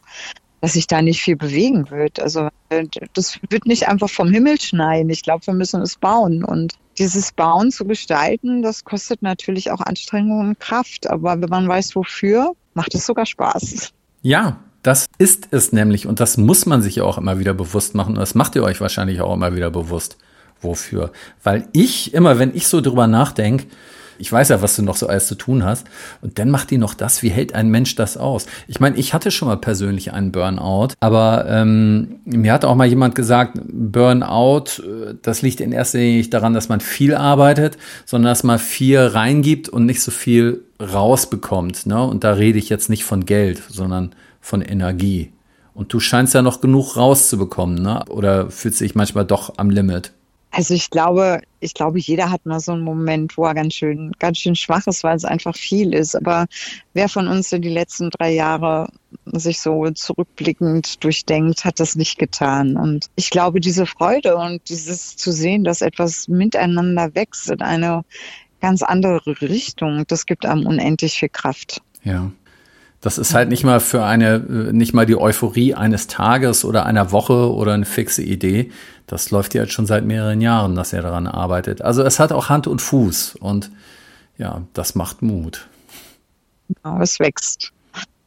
dass 0.61 0.73
sich 0.73 0.87
da 0.87 1.03
nicht 1.03 1.23
viel 1.23 1.37
bewegen 1.37 1.91
wird. 1.91 2.21
Also 2.21 2.49
äh, 2.69 2.87
das 3.15 3.39
wird 3.49 3.67
nicht 3.67 3.89
einfach 3.89 4.11
vom 4.11 4.31
Himmel 4.31 4.61
schneien. 4.61 5.09
Ich 5.11 5.23
glaube, 5.23 5.47
wir 5.47 5.55
müssen 5.55 5.81
es 5.83 5.97
bauen. 5.97 6.45
Und 6.45 6.75
dieses 6.99 7.33
Bauen 7.33 7.71
zu 7.71 7.85
gestalten, 7.85 8.63
das 8.63 8.85
kostet 8.85 9.23
natürlich 9.23 9.71
auch 9.71 9.81
Anstrengung 9.81 10.41
und 10.41 10.61
Kraft. 10.61 11.09
Aber 11.09 11.41
wenn 11.41 11.49
man 11.49 11.69
weiß, 11.69 11.95
wofür, 11.95 12.53
macht 12.75 12.95
es 12.95 13.07
sogar 13.07 13.27
Spaß. 13.27 13.93
Ja, 14.23 14.59
das 14.83 15.07
ist 15.19 15.49
es 15.51 15.73
nämlich. 15.73 16.07
Und 16.07 16.21
das 16.21 16.37
muss 16.37 16.67
man 16.67 16.83
sich 16.83 17.01
auch 17.01 17.19
immer 17.19 17.39
wieder 17.39 17.55
bewusst 17.55 17.95
machen. 17.95 18.15
Und 18.15 18.21
das 18.21 18.35
macht 18.35 18.57
ihr 18.57 18.63
euch 18.63 18.81
wahrscheinlich 18.81 19.21
auch 19.21 19.35
immer 19.35 19.55
wieder 19.55 19.71
bewusst. 19.71 20.19
Wofür? 20.61 21.13
Weil 21.45 21.69
ich 21.73 22.15
immer, 22.15 22.39
wenn 22.41 22.55
ich 22.55 22.67
so 22.67 22.81
drüber 22.81 23.07
nachdenke, 23.07 23.67
Ich 24.19 24.31
weiß 24.31 24.49
ja, 24.51 24.63
was 24.63 24.77
du 24.77 24.83
noch 24.83 24.97
so 24.97 25.07
alles 25.07 25.27
zu 25.27 25.35
tun 25.35 25.65
hast. 25.65 25.87
Und 26.21 26.39
dann 26.39 26.51
macht 26.51 26.71
die 26.71 26.79
noch 26.79 26.95
das. 26.95 27.23
Wie 27.23 27.31
hält 27.31 27.55
ein 27.55 27.69
Mensch 27.69 27.95
das 27.95 28.17
aus? 28.17 28.47
Ich 28.67 28.81
meine, 28.81 28.97
ich 28.97 29.15
hatte 29.15 29.31
schon 29.31 29.49
mal 29.49 29.57
persönlich 29.57 30.13
einen 30.13 30.33
Burnout, 30.33 30.95
aber 31.01 31.47
ähm, 31.49 32.21
mir 32.25 32.53
hat 32.53 32.65
auch 32.65 32.75
mal 32.75 32.87
jemand 32.87 33.15
gesagt, 33.15 33.59
Burnout, 33.65 34.83
äh, 34.83 35.15
das 35.23 35.43
liegt 35.43 35.61
in 35.61 35.73
erster 35.73 35.99
Linie 35.99 36.19
nicht 36.19 36.35
daran, 36.35 36.55
dass 36.55 36.69
man 36.69 36.81
viel 36.81 37.15
arbeitet, 37.15 37.79
sondern 38.05 38.31
dass 38.31 38.45
man 38.45 38.59
viel 38.59 38.99
reingibt 38.99 39.69
und 39.69 39.87
nicht 39.87 40.03
so 40.03 40.11
viel 40.11 40.65
rausbekommt. 40.81 41.87
Ne? 41.87 42.03
Und 42.03 42.25
da 42.25 42.33
rede 42.33 42.59
ich 42.59 42.69
jetzt 42.69 42.89
nicht 42.91 43.05
von 43.05 43.27
Geld, 43.27 43.63
sondern 43.69 44.15
von 44.41 44.63
Energie. 44.63 45.33
Und 45.75 45.93
du 45.93 46.01
scheinst 46.01 46.35
ja 46.35 46.43
noch 46.43 46.61
genug 46.61 46.97
rauszubekommen, 46.97 47.81
ne? 47.81 48.05
Oder 48.09 48.51
fühlst 48.51 48.81
du 48.81 48.85
dich 48.85 48.97
manchmal 48.97 49.25
doch 49.25 49.55
am 49.59 49.71
Limit? 49.71 50.11
Also 50.51 50.75
ich 50.75 50.91
glaube, 50.91 51.43
ich 51.61 51.75
glaube, 51.75 51.99
jeder 51.99 52.31
hat 52.31 52.47
mal 52.47 52.61
so 52.61 52.73
einen 52.73 52.83
Moment, 52.83 53.37
wo 53.37 53.45
er 53.45 53.55
ganz 53.55 53.75
schön, 53.75 54.13
ganz 54.19 54.39
schön 54.39 54.57
schwach 54.57 54.87
ist, 54.87 55.05
weil 55.05 55.17
es 55.17 55.25
einfach 55.25 55.55
viel 55.55 55.95
ist. 55.95 56.15
Aber 56.15 56.47
wer 56.95 57.09
von 57.09 57.29
uns 57.29 57.53
in 57.53 57.63
die 57.63 57.69
letzten 57.69 58.11
drei 58.11 58.33
Jahre 58.33 58.89
sich 59.27 59.61
so 59.61 59.91
zurückblickend 59.91 61.05
durchdenkt, 61.05 61.65
hat 61.65 61.81
das 61.81 61.97
nicht 61.97 62.19
getan. 62.19 62.77
Und 62.77 63.07
ich 63.15 63.31
glaube, 63.31 63.61
diese 63.61 63.85
Freude 63.87 64.37
und 64.37 64.69
dieses 64.69 65.17
zu 65.17 65.33
sehen, 65.33 65.65
dass 65.65 65.83
etwas 65.83 66.29
miteinander 66.29 67.15
wächst 67.15 67.51
in 67.51 67.61
eine 67.61 68.05
ganz 68.61 68.83
andere 68.83 69.41
Richtung, 69.41 70.05
das 70.09 70.27
gibt 70.27 70.47
einem 70.47 70.67
unendlich 70.67 71.19
viel 71.19 71.29
Kraft. 71.29 71.83
Ja. 72.05 72.31
Das 73.01 73.17
ist 73.17 73.33
halt 73.33 73.49
nicht 73.49 73.65
mal 73.65 73.81
für 73.81 74.05
eine, 74.05 74.35
äh, 74.35 74.73
nicht 74.73 74.93
mal 74.93 75.07
die 75.07 75.17
Euphorie 75.17 75.75
eines 75.75 76.09
Tages 76.09 76.65
oder 76.65 76.85
einer 76.85 77.13
Woche 77.13 77.53
oder 77.53 77.75
eine 77.75 77.85
fixe 77.85 78.23
Idee. 78.23 78.73
Das 79.07 79.31
läuft 79.31 79.55
ja 79.55 79.63
jetzt 79.63 79.73
schon 79.73 79.87
seit 79.87 80.05
mehreren 80.05 80.41
Jahren, 80.41 80.75
dass 80.75 80.93
er 80.93 81.03
daran 81.03 81.27
arbeitet. 81.27 81.81
Also 81.83 82.03
es 82.03 82.19
hat 82.19 82.33
auch 82.33 82.49
Hand 82.49 82.67
und 82.67 82.83
Fuß 82.83 83.37
und 83.37 83.71
ja, 84.37 84.63
das 84.73 84.95
macht 84.95 85.23
Mut. 85.23 85.69
Ja, 86.85 87.01
es 87.01 87.19
wächst. 87.19 87.73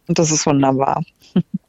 Und 0.07 0.19
das 0.19 0.31
ist 0.31 0.45
wunderbar. 0.45 1.03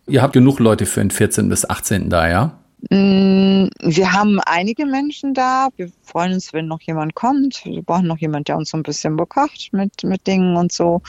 Ihr 0.07 0.23
habt 0.23 0.33
genug 0.33 0.59
Leute 0.59 0.87
für 0.87 1.01
den 1.01 1.11
14. 1.11 1.49
bis 1.49 1.69
18. 1.69 2.11
da, 2.11 2.29
ja? 2.29 2.59
Mm, 2.93 3.71
wir 3.81 4.13
haben 4.13 4.39
einige 4.41 4.85
Menschen 4.85 5.33
da. 5.33 5.69
Wir 5.77 5.91
freuen 6.03 6.35
uns, 6.35 6.53
wenn 6.53 6.67
noch 6.67 6.83
jemand 6.83 7.15
kommt. 7.15 7.65
Wir 7.65 7.81
brauchen 7.81 8.07
noch 8.07 8.19
jemand, 8.19 8.49
der 8.49 8.59
uns 8.59 8.69
so 8.69 8.77
ein 8.77 8.83
bisschen 8.83 9.17
bekocht 9.17 9.71
mit, 9.73 10.05
mit 10.05 10.27
Dingen 10.27 10.57
und 10.59 10.73
so. 10.73 11.01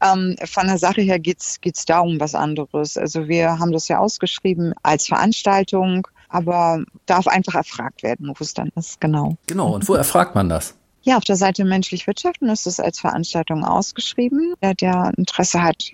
Ähm, 0.00 0.36
von 0.44 0.68
der 0.68 0.78
Sache 0.78 1.00
her 1.00 1.18
geht's 1.18 1.60
geht's 1.60 1.86
da 1.86 1.98
um 1.98 2.20
was 2.20 2.36
anderes. 2.36 2.96
Also 2.96 3.26
wir 3.26 3.58
haben 3.58 3.72
das 3.72 3.88
ja 3.88 3.98
ausgeschrieben 3.98 4.74
als 4.84 5.08
Veranstaltung, 5.08 6.06
aber 6.28 6.84
darf 7.06 7.26
einfach 7.26 7.56
erfragt 7.56 8.04
werden, 8.04 8.28
wo 8.28 8.44
es 8.44 8.54
dann 8.54 8.70
ist, 8.76 9.00
genau. 9.00 9.36
Genau, 9.48 9.74
und 9.74 9.88
wo 9.88 9.94
erfragt 9.94 10.36
man 10.36 10.48
das? 10.48 10.76
Ja, 11.02 11.16
auf 11.16 11.24
der 11.24 11.36
Seite 11.36 11.64
Menschlich 11.64 12.06
Wirtschaften 12.06 12.48
ist 12.48 12.68
es 12.68 12.78
als 12.78 13.00
Veranstaltung 13.00 13.64
ausgeschrieben. 13.64 14.54
Wer 14.60 14.74
der 14.74 15.12
Interesse 15.16 15.64
hat 15.64 15.90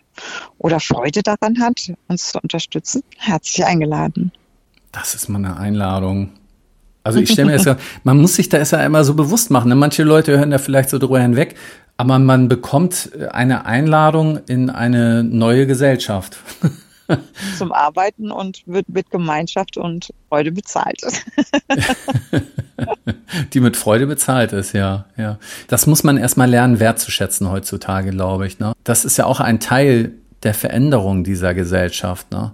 oder 0.58 0.80
Freude 0.80 1.22
daran 1.22 1.60
hat, 1.60 1.92
uns 2.08 2.30
zu 2.30 2.38
unterstützen, 2.40 3.02
herzlich 3.16 3.64
eingeladen. 3.64 4.32
Das 4.92 5.14
ist 5.14 5.28
mal 5.28 5.38
eine 5.38 5.56
Einladung. 5.56 6.30
Also 7.02 7.18
ich 7.18 7.30
stelle 7.30 7.46
mir 7.46 7.56
das 7.56 7.64
ja, 7.64 7.76
man 8.04 8.18
muss 8.18 8.36
sich 8.36 8.48
das 8.48 8.72
ja 8.72 8.84
immer 8.84 9.04
so 9.04 9.14
bewusst 9.14 9.50
machen. 9.50 9.68
Ne? 9.68 9.76
Manche 9.76 10.02
Leute 10.02 10.38
hören 10.38 10.50
da 10.50 10.58
vielleicht 10.58 10.90
so 10.90 10.98
drüber 10.98 11.20
hinweg, 11.20 11.56
aber 11.96 12.18
man 12.18 12.48
bekommt 12.48 13.10
eine 13.30 13.66
Einladung 13.66 14.40
in 14.46 14.70
eine 14.70 15.24
neue 15.24 15.66
Gesellschaft. 15.66 16.38
Zum 17.58 17.72
Arbeiten 17.72 18.30
und 18.30 18.62
wird 18.66 18.88
mit 18.88 19.10
Gemeinschaft 19.10 19.76
und 19.76 20.14
Freude 20.28 20.52
bezahlt. 20.52 21.00
Die 23.52 23.60
mit 23.60 23.76
Freude 23.76 24.06
bezahlt 24.06 24.52
ist, 24.52 24.74
ja, 24.74 25.06
ja. 25.16 25.38
Das 25.66 25.86
muss 25.86 26.04
man 26.04 26.16
erstmal 26.16 26.48
lernen, 26.48 26.78
wertzuschätzen 26.78 27.50
heutzutage, 27.50 28.10
glaube 28.10 28.46
ich. 28.46 28.60
Ne? 28.60 28.74
Das 28.84 29.04
ist 29.04 29.16
ja 29.16 29.26
auch 29.26 29.40
ein 29.40 29.58
Teil 29.58 30.12
der 30.44 30.54
Veränderung 30.54 31.24
dieser 31.24 31.52
Gesellschaft. 31.52 32.30
Ne? 32.30 32.52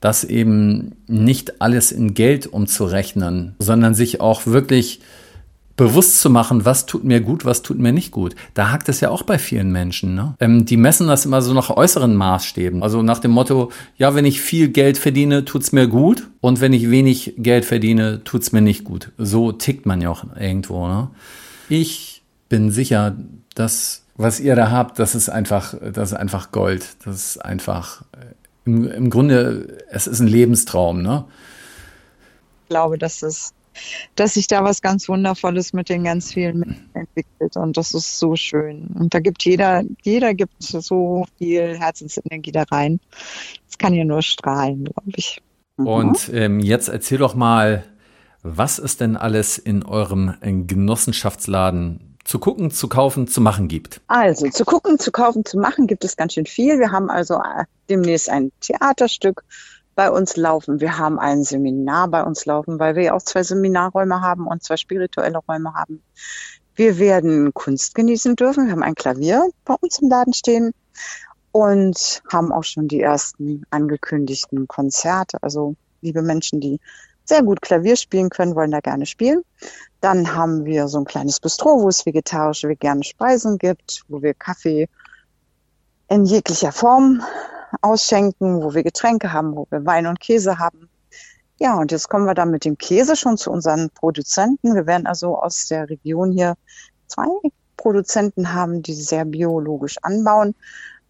Das 0.00 0.24
eben 0.24 0.92
nicht 1.06 1.60
alles 1.60 1.92
in 1.92 2.14
Geld 2.14 2.46
umzurechnen, 2.46 3.54
sondern 3.58 3.94
sich 3.94 4.20
auch 4.20 4.46
wirklich 4.46 5.00
bewusst 5.78 6.20
zu 6.20 6.28
machen, 6.28 6.64
was 6.64 6.86
tut 6.86 7.04
mir 7.04 7.20
gut, 7.20 7.44
was 7.44 7.62
tut 7.62 7.78
mir 7.78 7.92
nicht 7.92 8.10
gut. 8.10 8.34
Da 8.52 8.70
hakt 8.70 8.88
es 8.88 9.00
ja 9.00 9.10
auch 9.10 9.22
bei 9.22 9.38
vielen 9.38 9.70
Menschen. 9.70 10.14
Ne? 10.14 10.34
Ähm, 10.40 10.66
die 10.66 10.76
messen 10.76 11.06
das 11.06 11.24
immer 11.24 11.40
so 11.40 11.54
nach 11.54 11.70
äußeren 11.70 12.14
Maßstäben. 12.16 12.82
Also 12.82 13.02
nach 13.02 13.20
dem 13.20 13.30
Motto, 13.30 13.70
ja, 13.96 14.14
wenn 14.14 14.24
ich 14.24 14.40
viel 14.40 14.68
Geld 14.68 14.98
verdiene, 14.98 15.44
tut's 15.44 15.70
mir 15.70 15.86
gut. 15.86 16.28
Und 16.40 16.60
wenn 16.60 16.72
ich 16.72 16.90
wenig 16.90 17.34
Geld 17.38 17.64
verdiene, 17.64 18.24
tut's 18.24 18.50
mir 18.50 18.60
nicht 18.60 18.84
gut. 18.84 19.12
So 19.18 19.52
tickt 19.52 19.86
man 19.86 20.00
ja 20.00 20.10
auch 20.10 20.24
irgendwo. 20.38 20.88
Ne? 20.88 21.10
Ich 21.68 22.22
bin 22.48 22.72
sicher, 22.72 23.16
dass 23.54 24.02
was 24.20 24.40
ihr 24.40 24.56
da 24.56 24.72
habt, 24.72 24.98
das 24.98 25.14
ist 25.14 25.28
einfach, 25.28 25.74
das 25.80 26.10
ist 26.10 26.18
einfach 26.18 26.50
Gold. 26.50 26.96
Das 27.04 27.14
ist 27.14 27.44
einfach 27.44 28.02
äh, 28.12 28.34
im, 28.68 28.90
im 28.90 29.10
Grunde, 29.10 29.78
es 29.90 30.06
ist 30.06 30.20
ein 30.20 30.28
Lebenstraum, 30.28 31.02
ne? 31.02 31.24
Ich 32.64 32.68
glaube, 32.68 32.98
dass 32.98 33.22
es 33.22 33.54
dass 34.16 34.34
sich 34.34 34.48
da 34.48 34.64
was 34.64 34.82
ganz 34.82 35.08
Wundervolles 35.08 35.72
mit 35.72 35.88
den 35.88 36.02
ganz 36.02 36.32
vielen 36.32 36.58
Menschen 36.58 36.90
entwickelt 36.94 37.56
und 37.56 37.76
das 37.76 37.94
ist 37.94 38.18
so 38.18 38.34
schön. 38.34 38.88
Und 38.98 39.14
da 39.14 39.20
gibt 39.20 39.44
jeder, 39.44 39.84
jeder 40.02 40.34
gibt 40.34 40.60
so 40.60 41.26
viel 41.38 41.78
Herzensenergie 41.78 42.50
da 42.50 42.64
rein. 42.64 42.98
Es 43.68 43.78
kann 43.78 43.94
ja 43.94 44.04
nur 44.04 44.22
strahlen, 44.22 44.84
glaube 44.84 45.12
ich. 45.14 45.40
Mhm. 45.76 45.86
Und 45.86 46.30
ähm, 46.32 46.60
jetzt 46.60 46.88
erzähl 46.88 47.18
doch 47.18 47.36
mal, 47.36 47.84
was 48.42 48.80
es 48.80 48.96
denn 48.96 49.16
alles 49.16 49.58
in 49.58 49.84
eurem 49.84 50.34
Genossenschaftsladen 50.40 52.07
zu 52.28 52.38
gucken, 52.38 52.70
zu 52.70 52.88
kaufen, 52.88 53.26
zu 53.26 53.40
machen 53.40 53.68
gibt? 53.68 54.02
Also 54.06 54.48
zu 54.50 54.66
gucken, 54.66 54.98
zu 54.98 55.10
kaufen, 55.10 55.46
zu 55.46 55.58
machen 55.58 55.86
gibt 55.86 56.04
es 56.04 56.16
ganz 56.16 56.34
schön 56.34 56.44
viel. 56.44 56.78
Wir 56.78 56.92
haben 56.92 57.08
also 57.08 57.36
äh, 57.36 57.64
demnächst 57.88 58.28
ein 58.28 58.52
Theaterstück 58.60 59.44
bei 59.94 60.10
uns 60.10 60.36
laufen. 60.36 60.80
Wir 60.80 60.98
haben 60.98 61.18
ein 61.18 61.42
Seminar 61.42 62.08
bei 62.08 62.22
uns 62.22 62.44
laufen, 62.44 62.78
weil 62.78 62.96
wir 62.96 63.02
ja 63.04 63.14
auch 63.14 63.22
zwei 63.22 63.42
Seminarräume 63.42 64.20
haben 64.20 64.46
und 64.46 64.62
zwei 64.62 64.76
spirituelle 64.76 65.38
Räume 65.48 65.72
haben. 65.72 66.02
Wir 66.76 66.98
werden 66.98 67.52
Kunst 67.54 67.94
genießen 67.94 68.36
dürfen. 68.36 68.66
Wir 68.66 68.72
haben 68.72 68.82
ein 68.82 68.94
Klavier 68.94 69.48
bei 69.64 69.74
uns 69.80 69.98
im 69.98 70.10
Laden 70.10 70.34
stehen 70.34 70.72
und 71.50 72.22
haben 72.30 72.52
auch 72.52 72.64
schon 72.64 72.88
die 72.88 73.00
ersten 73.00 73.64
angekündigten 73.70 74.68
Konzerte. 74.68 75.42
Also 75.42 75.76
liebe 76.02 76.20
Menschen, 76.20 76.60
die 76.60 76.78
sehr 77.24 77.42
gut 77.42 77.62
Klavier 77.62 77.96
spielen 77.96 78.28
können, 78.28 78.54
wollen 78.54 78.70
da 78.70 78.80
gerne 78.80 79.06
spielen. 79.06 79.42
Dann 80.00 80.34
haben 80.34 80.64
wir 80.64 80.88
so 80.88 80.98
ein 80.98 81.04
kleines 81.04 81.40
Bistro, 81.40 81.82
wo 81.82 81.88
es 81.88 82.06
vegetarische, 82.06 82.68
vegane 82.68 83.02
Speisen 83.02 83.58
gibt, 83.58 84.04
wo 84.08 84.22
wir 84.22 84.34
Kaffee 84.34 84.88
in 86.08 86.24
jeglicher 86.24 86.72
Form 86.72 87.22
ausschenken, 87.82 88.62
wo 88.62 88.74
wir 88.74 88.82
Getränke 88.82 89.32
haben, 89.32 89.56
wo 89.56 89.66
wir 89.70 89.84
Wein 89.84 90.06
und 90.06 90.20
Käse 90.20 90.58
haben. 90.58 90.88
Ja, 91.60 91.76
und 91.76 91.90
jetzt 91.90 92.08
kommen 92.08 92.26
wir 92.26 92.34
dann 92.34 92.50
mit 92.50 92.64
dem 92.64 92.78
Käse 92.78 93.16
schon 93.16 93.36
zu 93.36 93.50
unseren 93.50 93.90
Produzenten. 93.90 94.74
Wir 94.74 94.86
werden 94.86 95.06
also 95.06 95.36
aus 95.36 95.66
der 95.66 95.88
Region 95.90 96.30
hier 96.30 96.54
zwei 97.08 97.26
Produzenten 97.76 98.52
haben, 98.52 98.82
die 98.82 98.94
sehr 98.94 99.24
biologisch 99.24 99.96
anbauen 100.02 100.54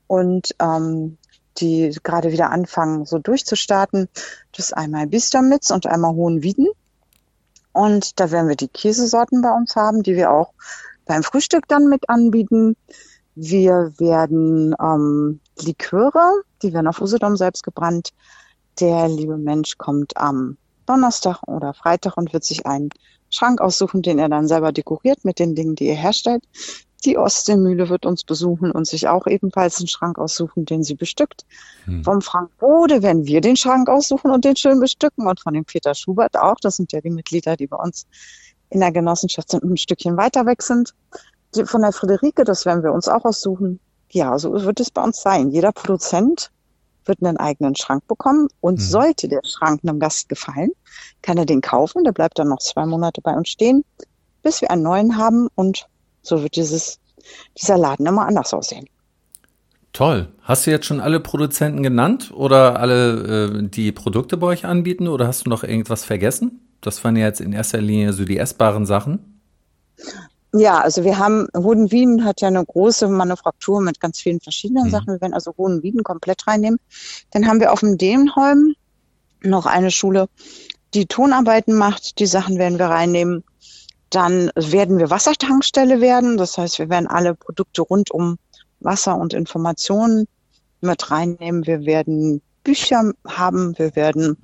und 0.07 0.55
ähm, 0.61 1.19
die 1.59 1.95
gerade 2.03 2.33
wieder 2.33 2.51
anfangen, 2.51 3.05
so 3.05 3.19
durchzustarten. 3.19 4.09
Das 4.57 4.67
ist 4.67 4.73
einmal 4.73 5.07
Bistermitz 5.07 5.71
und 5.71 5.87
einmal 5.87 6.15
Hohenwieden. 6.15 6.69
Und 7.79 8.19
da 8.19 8.33
werden 8.33 8.49
wir 8.49 8.57
die 8.57 8.67
Käsesorten 8.67 9.41
bei 9.41 9.53
uns 9.53 9.77
haben, 9.77 10.03
die 10.03 10.17
wir 10.17 10.33
auch 10.33 10.53
beim 11.07 11.23
Frühstück 11.23 11.69
dann 11.69 11.89
mit 11.89 12.09
anbieten. 12.09 12.75
Wir 13.37 13.93
werden 13.99 14.75
ähm, 14.83 15.39
Liköre, 15.61 16.43
die 16.61 16.73
werden 16.73 16.89
auf 16.89 17.01
Usedom 17.01 17.37
selbst 17.37 17.63
gebrannt. 17.63 18.11
Der 18.81 19.09
liebe 19.09 19.39
Mensch 19.39 19.79
kommt 19.79 20.17
am 20.17 20.57
Donnerstag 20.87 21.39
oder 21.47 21.73
Freitag 21.73 22.17
und 22.17 22.33
wird 22.33 22.43
sich 22.43 22.67
einen 22.67 22.91
Schrank 23.31 23.61
aussuchen, 23.61 24.03
den 24.03 24.19
er 24.19 24.29
dann 24.29 24.49
selber 24.49 24.73
dekoriert 24.73 25.25
mit 25.25 25.39
den 25.39 25.55
Dingen, 25.55 25.77
die 25.77 25.87
er 25.87 25.95
herstellt. 25.95 26.43
Die 27.05 27.17
Ostseemühle 27.17 27.89
wird 27.89 28.07
uns 28.07 28.25
besuchen 28.25 28.73
und 28.73 28.87
sich 28.87 29.07
auch 29.07 29.27
ebenfalls 29.27 29.79
einen 29.79 29.87
Schrank 29.87 30.19
aussuchen, 30.19 30.65
den 30.65 30.83
sie 30.83 30.95
bestückt. 30.95 31.45
Hm. 31.85 32.03
Vom 32.03 32.21
Frank 32.23 32.51
Bode 32.59 33.03
werden 33.03 33.27
wir 33.27 33.41
den 33.41 33.57
Schrank 33.57 33.89
aussuchen 33.89 34.33
und 34.33 34.45
den 34.45 34.57
schön 34.57 34.81
bestücken 34.81 35.27
und 35.27 35.41
von 35.41 35.55
dem 35.55 35.65
Peter 35.65 35.95
Schubert 35.95 36.37
auch. 36.37 36.57
Das 36.61 36.77
sind 36.77 36.93
ja 36.93 37.01
die 37.01 37.11
Mitglieder, 37.11 37.57
die 37.57 37.69
bei 37.69 37.77
uns 37.77 38.07
in 38.71 38.81
der 38.81 38.91
Genossenschaft 38.91 39.51
sind, 39.51 39.63
ein 39.63 39.77
Stückchen 39.77 40.17
weiter 40.17 40.45
weg 40.45 40.63
sind. 40.63 40.95
Die, 41.55 41.65
von 41.65 41.83
der 41.83 41.93
Friederike, 41.93 42.45
das 42.45 42.67
werden 42.67 42.83
wir 42.83 42.93
uns 42.93 43.09
auch 43.09 43.25
aussuchen. 43.25 43.79
Ja, 44.11 44.39
so 44.39 44.53
wird 44.53 44.81
es 44.81 44.91
bei 44.91 45.03
uns 45.03 45.23
sein. 45.23 45.51
Jeder 45.51 45.73
Produzent 45.73 46.51
wird 47.05 47.23
einen 47.23 47.37
eigenen 47.37 47.77
Schrank 47.77 48.07
bekommen 48.09 48.49
und 48.61 48.79
hm. 48.79 48.85
sollte 48.85 49.29
der 49.29 49.41
Schrank 49.45 49.81
einem 49.85 50.01
Gast 50.01 50.29
gefallen, 50.29 50.71
kann 51.23 51.39
er 51.39 51.47
den 51.47 51.61
kaufen. 51.61 52.03
Der 52.03 52.13
bleibt 52.13 52.39
dann 52.41 52.49
noch 52.49 52.59
zwei 52.59 52.87
Monate 52.87 53.21
bei 53.21 53.35
uns 53.35 53.51
stehen, 53.51 53.85
bis 54.43 54.61
wir 54.63 54.71
einen 54.73 54.83
neuen 54.83 55.17
haben 55.17 55.49
und 55.55 55.89
so 56.29 56.43
wird 56.43 56.57
dieses, 56.57 56.99
dieser 57.59 57.79
Laden 57.79 58.07
immer 58.07 58.27
anders 58.27 58.55
aussehen. 58.55 58.87
Toll. 59.93 60.29
Hast 60.43 60.67
du 60.67 60.71
jetzt 60.71 60.87
schon 60.87 61.01
alle 61.01 61.19
Produzenten 61.19 61.83
genannt 61.83 62.31
oder 62.33 62.79
alle, 62.79 63.51
äh, 63.57 63.69
die 63.69 63.91
Produkte 63.93 64.37
bei 64.37 64.47
euch 64.49 64.65
anbieten 64.65 65.09
oder 65.09 65.27
hast 65.27 65.47
du 65.47 65.51
noch 65.51 65.65
irgendwas 65.65 66.05
vergessen? 66.05 66.61
Das 66.81 67.03
waren 67.03 67.17
ja 67.17 67.27
jetzt 67.27 67.41
in 67.41 67.53
erster 67.53 67.81
Linie 67.81 68.13
so 68.13 68.25
die 68.25 68.39
essbaren 68.39 68.87
Sachen. 68.87 69.41
Ja, 70.55 70.81
also 70.81 71.05
wir 71.05 71.19
haben, 71.19 71.49
Hohenwieden 71.55 72.25
hat 72.25 72.41
ja 72.41 72.49
eine 72.49 72.65
große 72.65 73.09
Manufaktur 73.09 73.81
mit 73.81 74.01
ganz 74.01 74.21
vielen 74.21 74.41
verschiedenen 74.41 74.87
mhm. 74.87 74.91
Sachen. 74.91 75.07
Wir 75.09 75.21
werden 75.21 75.35
also 75.35 75.53
Hohenwieden 75.59 76.03
komplett 76.03 76.47
reinnehmen. 76.47 76.79
Dann 77.31 77.47
haben 77.47 77.61
wir 77.61 77.73
auf 77.73 77.81
dem 77.81 77.99
Dehnholm 77.99 78.75
noch 79.43 79.67
eine 79.67 79.91
Schule, 79.91 80.29
die 80.95 81.07
Tonarbeiten 81.07 81.75
macht. 81.75 82.19
Die 82.19 82.27
Sachen 82.27 82.59
werden 82.59 82.79
wir 82.79 82.87
reinnehmen. 82.87 83.45
Dann 84.11 84.51
werden 84.55 84.99
wir 84.99 85.11
Wassertankstelle 85.11 86.01
werden. 86.01 86.37
Das 86.37 86.57
heißt, 86.59 86.79
wir 86.79 86.89
werden 86.89 87.07
alle 87.07 87.35
Produkte 87.35 87.83
rund 87.83 88.11
um 88.11 88.39
Wasser 88.81 89.17
und 89.17 89.35
Informationen 89.35 90.27
mit 90.81 91.11
reinnehmen. 91.11 91.67
Wir 91.67 91.85
werden 91.85 92.41
Bücher 92.65 93.13
haben. 93.27 93.79
Wir 93.79 93.97
werden 93.97 94.37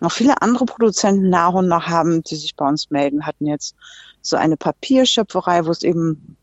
noch 0.00 0.12
viele 0.12 0.40
andere 0.42 0.66
Produzenten 0.66 1.30
nach 1.30 1.52
und 1.52 1.68
nach 1.68 1.86
haben, 1.88 2.22
die 2.22 2.36
sich 2.36 2.56
bei 2.56 2.68
uns 2.68 2.90
melden. 2.90 3.18
Wir 3.18 3.26
hatten 3.26 3.46
jetzt 3.46 3.74
so 4.22 4.36
eine 4.36 4.56
Papierschöpferei, 4.56 5.66
wo 5.66 5.70
es 5.70 5.82
eben 5.82 6.36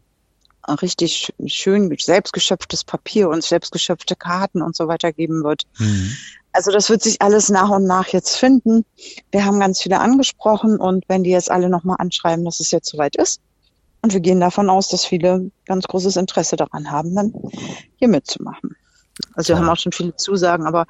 richtig 0.81 1.33
schön 1.47 1.93
selbstgeschöpftes 1.97 2.83
Papier 2.83 3.29
und 3.29 3.43
selbstgeschöpfte 3.43 4.15
Karten 4.15 4.61
und 4.61 4.75
so 4.75 4.87
weiter 4.87 5.11
geben 5.11 5.43
wird. 5.43 5.63
Mhm. 5.77 6.15
Also 6.53 6.71
das 6.71 6.89
wird 6.89 7.01
sich 7.01 7.21
alles 7.21 7.49
nach 7.49 7.69
und 7.69 7.85
nach 7.85 8.07
jetzt 8.07 8.35
finden. 8.37 8.85
Wir 9.31 9.43
haben 9.43 9.59
ganz 9.59 9.81
viele 9.81 9.99
angesprochen 9.99 10.77
und 10.77 11.03
wenn 11.07 11.23
die 11.23 11.31
jetzt 11.31 11.51
alle 11.51 11.67
nochmal 11.67 11.97
anschreiben, 11.99 12.45
dass 12.45 12.59
es 12.59 12.71
jetzt 12.71 12.89
soweit 12.89 13.15
ist. 13.15 13.41
Und 14.03 14.13
wir 14.13 14.19
gehen 14.19 14.39
davon 14.39 14.69
aus, 14.69 14.89
dass 14.89 15.05
viele 15.05 15.49
ganz 15.65 15.85
großes 15.87 16.17
Interesse 16.17 16.55
daran 16.55 16.91
haben, 16.91 17.15
dann 17.15 17.33
hier 17.95 18.07
mitzumachen. 18.07 18.75
Also 19.33 19.53
wir 19.53 19.59
haben 19.59 19.69
auch 19.69 19.77
schon 19.77 19.91
viele 19.91 20.15
Zusagen, 20.15 20.65
aber 20.65 20.85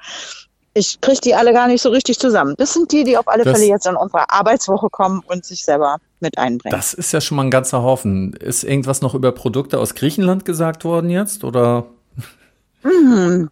ich 0.74 1.00
kriege 1.00 1.20
die 1.20 1.34
alle 1.34 1.52
gar 1.52 1.68
nicht 1.68 1.80
so 1.80 1.90
richtig 1.90 2.18
zusammen. 2.18 2.54
Das 2.58 2.72
sind 2.74 2.90
die, 2.90 3.04
die 3.04 3.16
auf 3.16 3.28
alle 3.28 3.44
das, 3.44 3.56
Fälle 3.56 3.70
jetzt 3.70 3.86
in 3.86 3.94
unsere 3.94 4.28
Arbeitswoche 4.30 4.90
kommen 4.90 5.22
und 5.26 5.44
sich 5.44 5.64
selber 5.64 5.98
mit 6.20 6.36
einbringen. 6.36 6.76
Das 6.76 6.92
ist 6.92 7.12
ja 7.12 7.20
schon 7.20 7.36
mal 7.36 7.44
ein 7.44 7.50
ganzer 7.50 7.82
Haufen. 7.82 8.32
Ist 8.34 8.64
irgendwas 8.64 9.00
noch 9.00 9.14
über 9.14 9.30
Produkte 9.32 9.78
aus 9.78 9.94
Griechenland 9.94 10.44
gesagt 10.44 10.84
worden 10.84 11.10
jetzt 11.10 11.44
oder? 11.44 11.86
Mhm. 12.82 13.50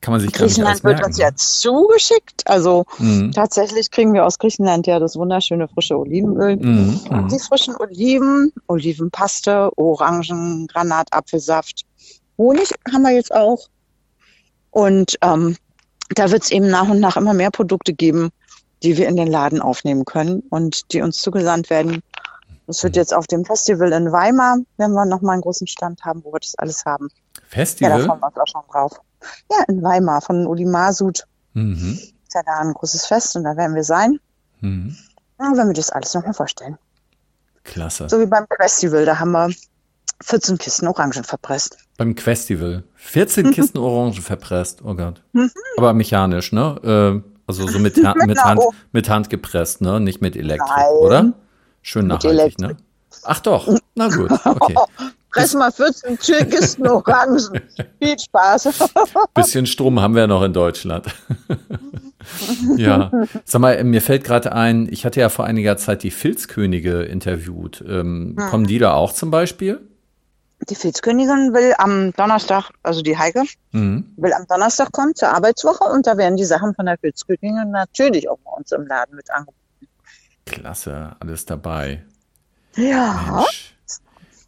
Kann 0.00 0.12
man 0.12 0.20
sich 0.20 0.32
Griechenland 0.32 0.84
wird 0.84 1.04
uns 1.04 1.18
ja 1.18 1.34
zugeschickt. 1.34 2.46
Also 2.46 2.84
mhm. 2.98 3.32
tatsächlich 3.32 3.90
kriegen 3.90 4.12
wir 4.12 4.24
aus 4.24 4.38
Griechenland 4.38 4.86
ja 4.86 4.98
das 4.98 5.16
wunderschöne 5.16 5.68
frische 5.68 5.98
Olivenöl. 5.98 6.56
Mhm. 6.56 7.00
mhm. 7.10 7.28
Die 7.28 7.38
frischen 7.38 7.74
Oliven, 7.76 8.52
Olivenpaste, 8.68 9.70
Orangen, 9.76 10.66
Granat, 10.68 11.12
Apfelsaft. 11.12 11.82
Honig 12.38 12.70
haben 12.92 13.02
wir 13.02 13.12
jetzt 13.12 13.34
auch. 13.34 13.68
Und 14.70 15.16
ähm, 15.22 15.56
da 16.14 16.30
wird 16.30 16.44
es 16.44 16.50
eben 16.50 16.68
nach 16.68 16.88
und 16.88 17.00
nach 17.00 17.16
immer 17.16 17.34
mehr 17.34 17.50
Produkte 17.50 17.92
geben, 17.94 18.30
die 18.82 18.96
wir 18.96 19.08
in 19.08 19.16
den 19.16 19.28
Laden 19.28 19.60
aufnehmen 19.60 20.04
können 20.04 20.42
und 20.50 20.92
die 20.92 21.00
uns 21.00 21.16
zugesandt 21.20 21.70
werden. 21.70 22.02
Das 22.66 22.82
wird 22.82 22.96
jetzt 22.96 23.14
auf 23.14 23.26
dem 23.26 23.44
Festival 23.44 23.92
in 23.92 24.12
Weimar, 24.12 24.58
wenn 24.76 24.92
wir 24.92 25.06
nochmal 25.06 25.34
einen 25.34 25.42
großen 25.42 25.66
Stand 25.66 26.04
haben, 26.04 26.22
wo 26.24 26.32
wir 26.32 26.40
das 26.40 26.54
alles 26.56 26.84
haben. 26.84 27.08
Festival? 27.48 27.90
Ja, 27.90 27.98
da 27.98 28.04
freuen 28.04 28.20
wir 28.20 28.26
uns 28.26 28.36
auch 28.36 28.46
schon 28.46 28.62
drauf. 28.70 29.00
Ja, 29.50 29.64
in 29.68 29.82
Weimar 29.82 30.20
von 30.20 30.46
Uli 30.46 30.64
Masud. 30.64 31.24
Mhm. 31.54 31.98
Ist 31.98 32.34
ja 32.34 32.42
da 32.44 32.60
ein 32.60 32.72
großes 32.72 33.06
Fest 33.06 33.36
und 33.36 33.44
da 33.44 33.56
werden 33.56 33.74
wir 33.74 33.84
sein. 33.84 34.18
Mhm. 34.60 34.96
Ja, 35.38 35.52
wenn 35.54 35.66
wir 35.68 35.74
das 35.74 35.90
alles 35.90 36.14
nochmal 36.14 36.34
vorstellen. 36.34 36.78
Klasse. 37.64 38.08
So 38.08 38.20
wie 38.20 38.26
beim 38.26 38.46
Festival, 38.58 39.04
da 39.04 39.18
haben 39.18 39.32
wir 39.32 39.50
14 40.22 40.58
Kisten 40.58 40.86
Orangen 40.86 41.24
verpresst. 41.24 41.76
Beim 41.98 42.16
Festival. 42.16 42.84
14 42.94 43.50
Kisten 43.52 43.78
Orangen 43.78 44.14
verpresst, 44.14 44.82
oh 44.84 44.94
Gott. 44.94 45.22
Mhm. 45.32 45.50
Aber 45.76 45.92
mechanisch, 45.92 46.52
ne? 46.52 47.22
Äh, 47.24 47.30
also 47.46 47.66
so 47.66 47.78
mit, 47.78 47.96
mit, 48.26 48.44
Hand, 48.44 48.60
mit 48.92 49.08
Hand 49.08 49.30
gepresst, 49.30 49.80
ne? 49.80 50.00
Nicht 50.00 50.22
mit 50.22 50.36
Elektrik, 50.36 50.68
Nein. 50.76 50.96
oder? 51.00 51.32
Schön 51.82 52.06
nachhaltig, 52.06 52.58
ne? 52.58 52.76
Ach 53.22 53.40
doch, 53.40 53.68
na 53.94 54.08
gut, 54.08 54.30
okay. 54.44 54.74
Press 55.36 55.54
mal 55.54 55.70
14 55.70 56.18
Kisten 56.18 56.86
Orangen. 56.86 57.38
Viel 58.02 58.18
Spaß. 58.18 58.68
Bisschen 59.34 59.66
Strom 59.66 60.00
haben 60.00 60.14
wir 60.14 60.26
noch 60.26 60.42
in 60.42 60.54
Deutschland. 60.54 61.06
ja, 62.76 63.10
sag 63.44 63.60
mal, 63.60 63.84
mir 63.84 64.00
fällt 64.00 64.24
gerade 64.24 64.52
ein, 64.52 64.88
ich 64.90 65.04
hatte 65.04 65.20
ja 65.20 65.28
vor 65.28 65.44
einiger 65.44 65.76
Zeit 65.76 66.02
die 66.02 66.10
Filzkönige 66.10 67.02
interviewt. 67.02 67.84
Ähm, 67.86 68.34
hm. 68.38 68.48
Kommen 68.48 68.66
die 68.66 68.78
da 68.78 68.94
auch 68.94 69.12
zum 69.12 69.30
Beispiel? 69.30 69.80
Die 70.70 70.74
Filzkönigin 70.74 71.52
will 71.52 71.74
am 71.76 72.12
Donnerstag, 72.14 72.70
also 72.82 73.02
die 73.02 73.18
Heike, 73.18 73.42
mhm. 73.72 74.14
will 74.16 74.32
am 74.32 74.46
Donnerstag 74.46 74.90
kommen 74.90 75.14
zur 75.14 75.28
Arbeitswoche 75.28 75.84
und 75.84 76.06
da 76.06 76.16
werden 76.16 76.38
die 76.38 76.46
Sachen 76.46 76.74
von 76.74 76.86
der 76.86 76.96
Filzkönigin 76.96 77.70
natürlich 77.70 78.26
auch 78.30 78.38
bei 78.42 78.52
uns 78.52 78.72
im 78.72 78.86
Laden 78.86 79.16
mit 79.16 79.30
angeboten. 79.30 79.58
Klasse, 80.46 81.14
alles 81.20 81.44
dabei. 81.44 82.04
Ja. 82.74 83.42
Mensch. 83.42 83.75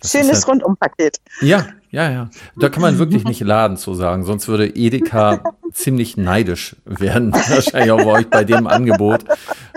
Schönes 0.05 0.29
halt, 0.29 0.49
Rundumpaket. 0.49 1.21
Ja, 1.41 1.67
ja, 1.91 2.11
ja. 2.11 2.31
Da 2.57 2.69
kann 2.69 2.83
man 2.83 2.99
wirklich 2.99 3.25
nicht 3.25 3.41
laden 3.41 3.77
zu 3.77 3.95
sagen, 3.95 4.25
sonst 4.25 4.47
würde 4.49 4.67
Edeka 4.67 5.43
ziemlich 5.73 6.17
neidisch 6.17 6.77
werden. 6.85 7.33
Wahrscheinlich 7.33 7.91
auch 7.91 8.05
bei 8.05 8.21
euch 8.21 8.29
bei 8.29 8.45
dem 8.45 8.67
Angebot. 8.67 9.25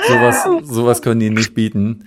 Sowas, 0.07 0.47
sowas 0.63 1.01
können 1.01 1.19
die 1.19 1.29
nicht 1.29 1.53
bieten. 1.53 2.05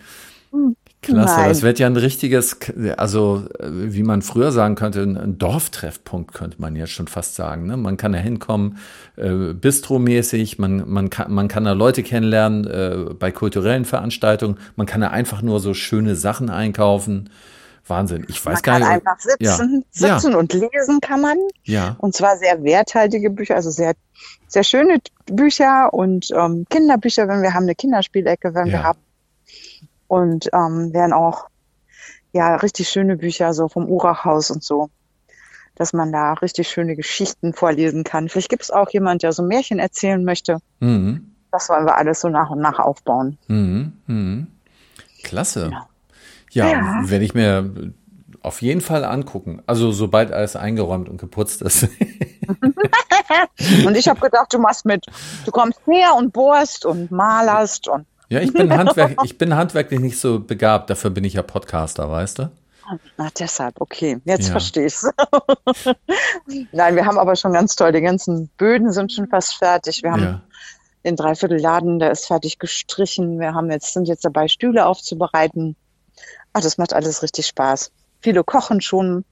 Klasse, 1.05 1.37
Nein. 1.37 1.49
das 1.49 1.63
wird 1.63 1.79
ja 1.79 1.87
ein 1.87 1.97
richtiges, 1.97 2.57
also 2.97 3.45
wie 3.61 4.03
man 4.03 4.23
früher 4.23 4.53
sagen 4.53 4.75
könnte, 4.75 5.03
ein 5.03 5.37
Dorftreffpunkt 5.39 6.33
könnte 6.33 6.61
man 6.61 6.77
jetzt 6.77 6.93
schon 6.93 7.09
fast 7.09 7.35
sagen. 7.35 7.67
Ne? 7.67 7.77
Man 7.77 7.97
kann 7.97 8.13
da 8.13 8.19
hinkommen, 8.19 8.79
äh, 9.17 9.53
bistromäßig, 9.53 10.59
man, 10.59 10.89
man, 10.89 11.11
kann, 11.11 11.33
man 11.33 11.49
kann 11.49 11.65
da 11.65 11.73
Leute 11.73 12.03
kennenlernen 12.03 12.67
äh, 12.67 13.15
bei 13.19 13.31
kulturellen 13.33 13.85
Veranstaltungen, 13.85 14.57
man 14.77 14.87
kann 14.87 15.03
da 15.03 15.09
einfach 15.09 15.43
nur 15.43 15.61
so 15.61 15.75
schöne 15.75 16.17
Sachen 16.17 16.49
einkaufen. 16.49 17.29
Wahnsinn. 17.87 18.25
Ich 18.29 18.45
weiß 18.45 18.55
man 18.55 18.63
gar 18.63 18.79
nicht. 18.79 18.89
Man 18.89 19.01
kann 19.01 19.09
einfach 19.09 19.21
sitzen, 19.21 19.85
ja. 19.95 20.15
sitzen 20.19 20.33
ja. 20.33 20.39
und 20.39 20.53
lesen 20.53 21.01
kann 21.01 21.21
man. 21.21 21.39
Ja. 21.65 21.97
Und 21.99 22.15
zwar 22.15 22.39
sehr 22.39 22.63
werthaltige 22.63 23.31
Bücher, 23.31 23.57
also 23.57 23.71
sehr, 23.71 23.95
sehr 24.49 24.65
schöne 24.65 25.01
Bücher 25.27 25.93
und 25.93 26.31
ähm, 26.35 26.65
Kinderbücher, 26.71 27.29
wenn 27.29 27.43
wir 27.43 27.55
haben 27.55 27.65
eine 27.65 27.75
Kinderspielecke, 27.75 28.55
wenn 28.55 28.67
ja. 28.67 28.73
wir 28.73 28.83
haben 28.85 28.99
und 30.09 30.49
ähm, 30.53 30.93
werden 30.93 31.13
auch 31.13 31.49
ja 32.33 32.57
richtig 32.57 32.89
schöne 32.89 33.17
Bücher 33.17 33.53
so 33.55 33.69
vom 33.69 33.89
Urachhaus 33.89 34.51
und 34.51 34.63
so, 34.63 34.91
dass 35.75 35.93
man 35.93 36.13
da 36.13 36.35
richtig 36.35 36.69
schöne 36.69 36.97
Geschichten 36.97 37.53
vorlesen 37.53 38.05
kann. 38.05 38.29
Vielleicht 38.29 38.51
gibt 38.51 38.63
es 38.63 38.71
auch 38.71 38.91
jemand, 38.91 39.23
der 39.23 39.33
so 39.33 39.43
Märchen 39.43 39.79
erzählen 39.79 40.25
möchte. 40.25 40.59
Mhm. 40.81 41.35
Das 41.51 41.69
wollen 41.69 41.85
wir 41.85 41.97
alles 41.97 42.21
so 42.21 42.29
nach 42.29 42.51
und 42.51 42.61
nach 42.61 42.79
aufbauen. 42.79 43.39
Mhm. 43.47 43.93
Mhm. 44.07 44.47
Klasse. 45.23 45.71
Ja, 45.73 45.89
ja, 46.55 46.71
ja. 46.71 47.03
werde 47.05 47.25
ich 47.25 47.35
mir 47.35 47.93
auf 48.43 48.63
jeden 48.63 48.81
Fall 48.81 49.05
angucken. 49.05 49.63
Also 49.67 49.91
sobald 49.93 50.33
alles 50.33 50.57
eingeräumt 50.57 51.09
und 51.09 51.19
geputzt 51.19 51.63
ist. 51.63 51.89
und 53.87 53.97
ich 53.97 54.09
habe 54.09 54.21
gedacht, 54.21 54.53
du 54.53 54.59
machst 54.59 54.85
mit. 54.85 55.07
Du 55.45 55.51
kommst 55.51 55.81
her 55.87 56.15
und 56.17 56.33
bohrst 56.33 56.85
und 56.85 57.11
malerst 57.11 57.89
und 57.89 58.07
ja, 58.29 58.41
ich 58.41 58.53
bin, 58.53 58.73
Handwerk, 58.77 59.17
ich 59.23 59.39
bin 59.39 59.55
handwerklich 59.55 60.01
nicht 60.01 60.19
so 60.19 60.41
begabt, 60.41 60.91
dafür 60.91 61.11
bin 61.11 61.25
ich 61.25 61.35
ja 61.35 61.43
Podcaster, 61.43 62.11
weißt 62.11 62.39
du? 62.41 62.51
Na, 63.17 63.29
deshalb, 63.39 63.81
okay, 63.81 64.19
jetzt 64.25 64.47
ja. 64.47 64.53
verstehe 64.53 64.87
ich's. 64.87 65.09
Nein, 66.73 66.97
wir 66.97 67.07
haben 67.07 67.19
aber 67.19 67.37
schon 67.37 67.53
ganz 67.53 67.77
toll, 67.77 67.93
die 67.93 68.01
ganzen 68.01 68.49
Böden 68.57 68.93
sind 68.93 69.13
schon 69.13 69.29
fast 69.29 69.55
fertig. 69.55 70.03
Wir 70.03 70.13
haben 70.13 70.23
ja. 70.23 70.41
den 71.05 71.17
Dreiviertelladen, 71.17 71.99
der 71.99 72.11
ist 72.11 72.27
fertig 72.27 72.59
gestrichen. 72.59 73.41
Wir 73.41 73.55
haben 73.55 73.71
jetzt, 73.71 73.93
sind 73.93 74.09
jetzt 74.09 74.25
dabei, 74.25 74.49
Stühle 74.49 74.87
aufzubereiten. 74.87 75.77
Ach, 76.53 76.61
das 76.61 76.79
macht 76.79 76.93
alles 76.93 77.23
richtig 77.23 77.47
Spaß. 77.47 77.91
Viele 78.21 78.45
kochen 78.45 78.81
schon 78.81 79.25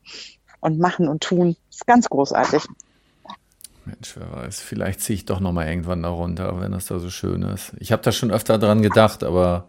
und 0.61 0.79
machen 0.79 1.09
und 1.09 1.23
tun. 1.23 1.57
Das 1.69 1.77
ist 1.77 1.87
ganz 1.87 2.09
großartig. 2.09 2.63
Mensch, 3.85 4.15
wer 4.17 4.31
weiß, 4.31 4.61
vielleicht 4.61 5.01
ziehe 5.01 5.17
ich 5.17 5.25
doch 5.25 5.41
noch 5.41 5.53
mal 5.53 5.69
irgendwann 5.69 6.03
da 6.03 6.11
runter, 6.11 6.61
wenn 6.61 6.73
das 6.73 6.87
da 6.87 6.99
so 6.99 7.11
schön 7.11 7.43
ist. 7.43 7.73
Ich 7.79 7.91
habe 7.91 8.03
da 8.03 8.13
schon 8.13 8.31
öfter 8.31 8.59
dran 8.59 8.81
gedacht, 8.81 9.25
aber 9.25 9.67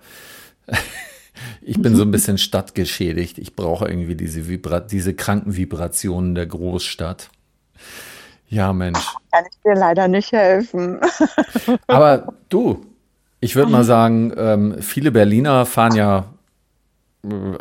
ich 1.62 1.82
bin 1.82 1.96
so 1.96 2.04
ein 2.04 2.12
bisschen 2.12 2.38
stadtgeschädigt. 2.38 3.40
Ich 3.40 3.56
brauche 3.56 3.88
irgendwie 3.88 4.16
diese, 4.16 4.48
Vibra 4.48 4.80
diese 4.80 5.16
kranken 5.16 5.56
Vibrationen 5.56 6.36
der 6.36 6.46
Großstadt. 6.46 7.30
Ja, 8.50 8.72
Mensch. 8.72 9.00
Kann 9.32 9.46
ich 9.50 9.60
dir 9.64 9.74
leider 9.74 10.08
nicht 10.08 10.32
helfen. 10.32 11.00
aber 11.88 12.34
du, 12.50 12.86
ich 13.40 13.56
würde 13.56 13.72
mal 13.72 13.84
sagen, 13.84 14.32
ähm, 14.38 14.76
viele 14.80 15.12
Berliner 15.12 15.66
fahren 15.66 15.96
ja 15.96 16.33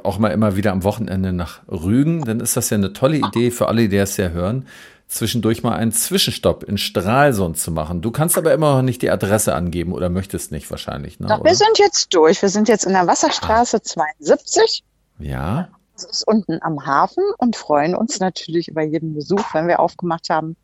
auch 0.02 0.18
mal 0.18 0.28
immer 0.28 0.56
wieder 0.56 0.72
am 0.72 0.84
Wochenende 0.84 1.32
nach 1.32 1.60
Rügen. 1.68 2.24
Dann 2.24 2.40
ist 2.40 2.56
das 2.56 2.70
ja 2.70 2.76
eine 2.76 2.92
tolle 2.92 3.18
Idee 3.18 3.50
für 3.50 3.68
alle, 3.68 3.88
die 3.88 3.96
das 3.96 4.16
ja 4.16 4.28
hören 4.28 4.66
zwischendurch 5.12 5.62
mal 5.62 5.74
einen 5.74 5.92
Zwischenstopp 5.92 6.64
in 6.64 6.78
Stralsund 6.78 7.58
zu 7.58 7.70
machen. 7.70 8.00
Du 8.00 8.10
kannst 8.10 8.38
aber 8.38 8.52
immer 8.52 8.76
noch 8.76 8.82
nicht 8.82 9.02
die 9.02 9.10
Adresse 9.10 9.54
angeben 9.54 9.92
oder 9.92 10.08
möchtest 10.08 10.52
nicht 10.52 10.70
wahrscheinlich. 10.70 11.20
Ne, 11.20 11.28
Doch, 11.28 11.44
wir 11.44 11.54
sind 11.54 11.78
jetzt 11.78 12.14
durch. 12.14 12.40
Wir 12.42 12.48
sind 12.48 12.68
jetzt 12.68 12.84
in 12.84 12.92
der 12.92 13.06
Wasserstraße 13.06 13.76
ah. 13.76 13.82
72. 13.82 14.82
Ja. 15.18 15.68
Das 15.94 16.04
ist 16.04 16.26
unten 16.26 16.58
am 16.62 16.86
Hafen 16.86 17.22
und 17.36 17.56
freuen 17.56 17.94
uns 17.94 18.18
natürlich 18.18 18.68
über 18.68 18.82
jeden 18.82 19.14
Besuch, 19.14 19.44
wenn 19.52 19.68
wir 19.68 19.80
aufgemacht 19.80 20.30
haben. 20.30 20.56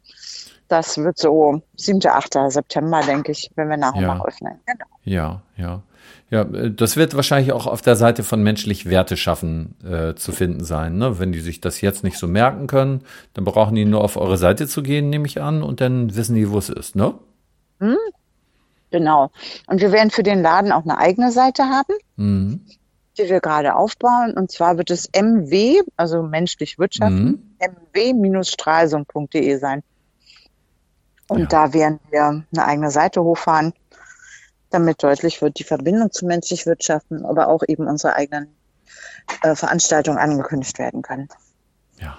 Das 0.68 0.98
wird 0.98 1.18
so 1.18 1.62
7., 1.76 2.00
8. 2.06 2.38
September, 2.48 3.02
denke 3.02 3.32
ich, 3.32 3.50
wenn 3.54 3.68
wir 3.68 3.76
nach 3.76 3.94
und 3.94 4.02
nach 4.02 4.24
öffnen. 4.24 4.58
Genau. 4.66 4.84
Ja, 5.04 5.42
ja. 5.56 5.82
Ja, 6.30 6.42
äh, 6.42 6.70
das 6.70 6.96
wird 6.96 7.14
wahrscheinlich 7.14 7.52
auch 7.52 7.66
auf 7.66 7.82
der 7.82 7.96
Seite 7.96 8.22
von 8.22 8.42
menschlich 8.42 8.86
Werte 8.86 9.16
schaffen 9.16 9.74
äh, 9.84 10.14
zu 10.14 10.32
finden 10.32 10.64
sein. 10.64 10.98
Ne? 10.98 11.18
Wenn 11.18 11.32
die 11.32 11.40
sich 11.40 11.60
das 11.60 11.80
jetzt 11.80 12.04
nicht 12.04 12.18
so 12.18 12.26
merken 12.26 12.66
können, 12.66 13.02
dann 13.34 13.44
brauchen 13.44 13.74
die 13.74 13.84
nur 13.84 14.02
auf 14.02 14.16
eure 14.16 14.36
Seite 14.36 14.66
zu 14.68 14.82
gehen, 14.82 15.10
nehme 15.10 15.26
ich 15.26 15.40
an, 15.40 15.62
und 15.62 15.80
dann 15.80 16.14
wissen 16.14 16.34
die, 16.34 16.50
wo 16.50 16.58
es 16.58 16.68
ist, 16.68 16.96
ne? 16.96 17.14
Hm? 17.80 17.96
Genau. 18.90 19.30
Und 19.66 19.80
wir 19.80 19.92
werden 19.92 20.10
für 20.10 20.22
den 20.22 20.42
Laden 20.42 20.72
auch 20.72 20.82
eine 20.82 20.98
eigene 20.98 21.30
Seite 21.30 21.64
haben, 21.64 21.94
mhm. 22.16 22.64
die 23.18 23.28
wir 23.28 23.40
gerade 23.40 23.76
aufbauen. 23.76 24.32
Und 24.34 24.50
zwar 24.50 24.78
wird 24.78 24.90
es 24.90 25.08
MW, 25.12 25.82
also 25.96 26.22
menschlich 26.22 26.78
wirtschaften, 26.78 27.42
mhm. 27.60 28.32
mw-stralsund.de 28.34 29.58
sein. 29.58 29.82
Und 31.28 31.40
ja. 31.40 31.46
da 31.46 31.72
werden 31.74 32.00
wir 32.10 32.24
eine 32.24 32.64
eigene 32.64 32.90
Seite 32.90 33.22
hochfahren 33.22 33.74
damit 34.70 35.02
deutlich 35.02 35.40
wird, 35.40 35.58
die 35.58 35.64
Verbindung 35.64 36.10
zu 36.12 36.26
menschlich 36.26 36.66
Wirtschaften, 36.66 37.24
aber 37.24 37.48
auch 37.48 37.62
eben 37.66 37.86
unsere 37.86 38.14
eigenen 38.14 38.48
äh, 39.42 39.54
Veranstaltungen 39.54 40.18
angekündigt 40.18 40.78
werden 40.78 41.02
können. 41.02 41.28
Ja, 42.00 42.18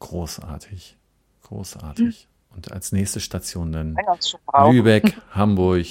großartig, 0.00 0.96
großartig. 1.42 2.22
Hm. 2.22 2.56
Und 2.56 2.72
als 2.72 2.92
nächste 2.92 3.20
Station 3.20 3.72
dann 3.72 3.96
Lübeck, 4.70 5.20
Hamburg, 5.30 5.86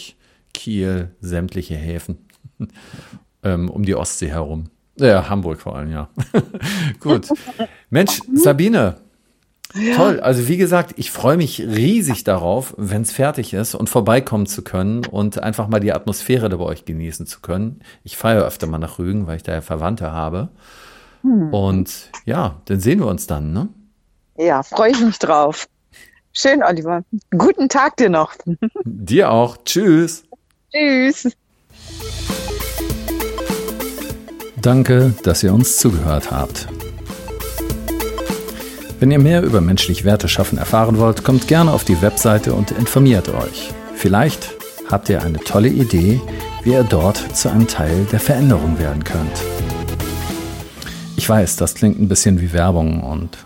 Kiel, 0.53 1.15
sämtliche 1.21 1.75
Häfen 1.75 2.27
ähm, 3.43 3.69
um 3.69 3.83
die 3.83 3.95
Ostsee 3.95 4.29
herum. 4.29 4.69
Ja, 4.99 5.29
Hamburg 5.29 5.61
vor 5.61 5.75
allem, 5.75 5.91
ja. 5.91 6.09
Gut. 6.99 7.29
Mensch, 7.89 8.19
Sabine, 8.33 8.99
ja. 9.79 9.95
Toll. 9.95 10.19
Also 10.19 10.47
wie 10.47 10.57
gesagt, 10.57 10.93
ich 10.97 11.11
freue 11.11 11.37
mich 11.37 11.61
riesig 11.61 12.23
darauf, 12.23 12.73
wenn 12.77 13.01
es 13.01 13.11
fertig 13.11 13.53
ist 13.53 13.75
und 13.75 13.89
vorbeikommen 13.89 14.45
zu 14.45 14.63
können 14.63 15.05
und 15.05 15.41
einfach 15.41 15.67
mal 15.67 15.79
die 15.79 15.93
Atmosphäre 15.93 16.49
da 16.49 16.57
bei 16.57 16.65
euch 16.65 16.85
genießen 16.85 17.25
zu 17.25 17.41
können. 17.41 17.81
Ich 18.03 18.17
feiere 18.17 18.45
öfter 18.45 18.67
mal 18.67 18.77
nach 18.77 18.99
Rügen, 18.99 19.27
weil 19.27 19.37
ich 19.37 19.43
da 19.43 19.53
ja 19.53 19.61
Verwandte 19.61 20.11
habe. 20.11 20.49
Hm. 21.21 21.53
Und 21.53 22.09
ja, 22.25 22.61
dann 22.65 22.79
sehen 22.79 22.99
wir 22.99 23.07
uns 23.07 23.27
dann, 23.27 23.53
ne? 23.53 23.69
Ja, 24.37 24.63
freue 24.63 24.91
ich 24.91 25.01
mich 25.01 25.17
drauf. 25.17 25.67
Schön, 26.33 26.61
Oliver. 26.63 27.03
Guten 27.31 27.67
Tag 27.67 27.97
dir 27.97 28.09
noch. 28.09 28.33
Dir 28.85 29.31
auch. 29.31 29.57
Tschüss. 29.65 30.23
Tschüss. 30.71 31.31
Danke, 34.61 35.13
dass 35.23 35.43
ihr 35.43 35.53
uns 35.53 35.77
zugehört 35.77 36.29
habt. 36.29 36.67
Wenn 38.99 39.11
ihr 39.11 39.19
mehr 39.19 39.43
über 39.43 39.61
menschlich 39.61 40.05
Werte 40.05 40.27
schaffen 40.27 40.57
erfahren 40.57 40.97
wollt, 40.97 41.23
kommt 41.23 41.47
gerne 41.47 41.71
auf 41.71 41.83
die 41.83 42.01
Webseite 42.01 42.55
und 42.55 42.71
informiert 42.71 43.29
euch. 43.29 43.69
Vielleicht 43.93 44.55
habt 44.89 45.07
ihr 45.09 45.21
eine 45.21 45.37
tolle 45.37 45.67
Idee, 45.67 46.19
wie 46.63 46.71
ihr 46.71 46.83
dort 46.83 47.17
zu 47.35 47.49
einem 47.49 47.67
Teil 47.67 48.07
der 48.11 48.19
Veränderung 48.19 48.79
werden 48.79 49.03
könnt. 49.03 49.43
Ich 51.15 51.29
weiß, 51.29 51.57
das 51.57 51.75
klingt 51.75 51.99
ein 51.99 52.07
bisschen 52.07 52.41
wie 52.41 52.53
Werbung 52.53 53.03
und 53.03 53.37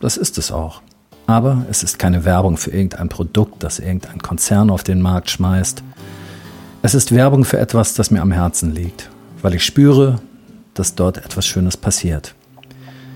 das 0.00 0.16
ist 0.16 0.38
es 0.38 0.50
auch. 0.50 0.82
Aber 1.28 1.64
es 1.70 1.84
ist 1.84 2.00
keine 2.00 2.24
Werbung 2.24 2.56
für 2.56 2.72
irgendein 2.72 3.08
Produkt, 3.08 3.62
das 3.62 3.78
irgendein 3.78 4.18
Konzern 4.18 4.70
auf 4.70 4.82
den 4.82 5.00
Markt 5.00 5.30
schmeißt. 5.30 5.84
Es 6.82 6.94
ist 6.94 7.14
Werbung 7.14 7.44
für 7.44 7.58
etwas, 7.58 7.94
das 7.94 8.10
mir 8.10 8.22
am 8.22 8.32
Herzen 8.32 8.74
liegt, 8.74 9.08
weil 9.40 9.54
ich 9.54 9.64
spüre, 9.64 10.18
dass 10.74 10.96
dort 10.96 11.18
etwas 11.18 11.46
Schönes 11.46 11.76
passiert. 11.76 12.34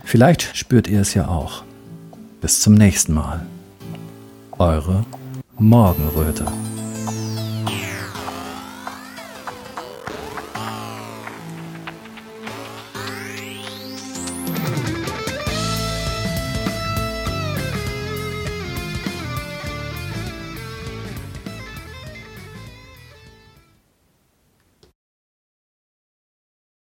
Vielleicht 0.04 0.56
spürt 0.56 0.86
ihr 0.86 1.00
es 1.00 1.14
ja 1.14 1.26
auch. 1.26 1.64
Bis 2.40 2.60
zum 2.60 2.74
nächsten 2.74 3.12
Mal. 3.12 3.46
Eure 4.58 5.04
Morgenröte. 5.58 6.46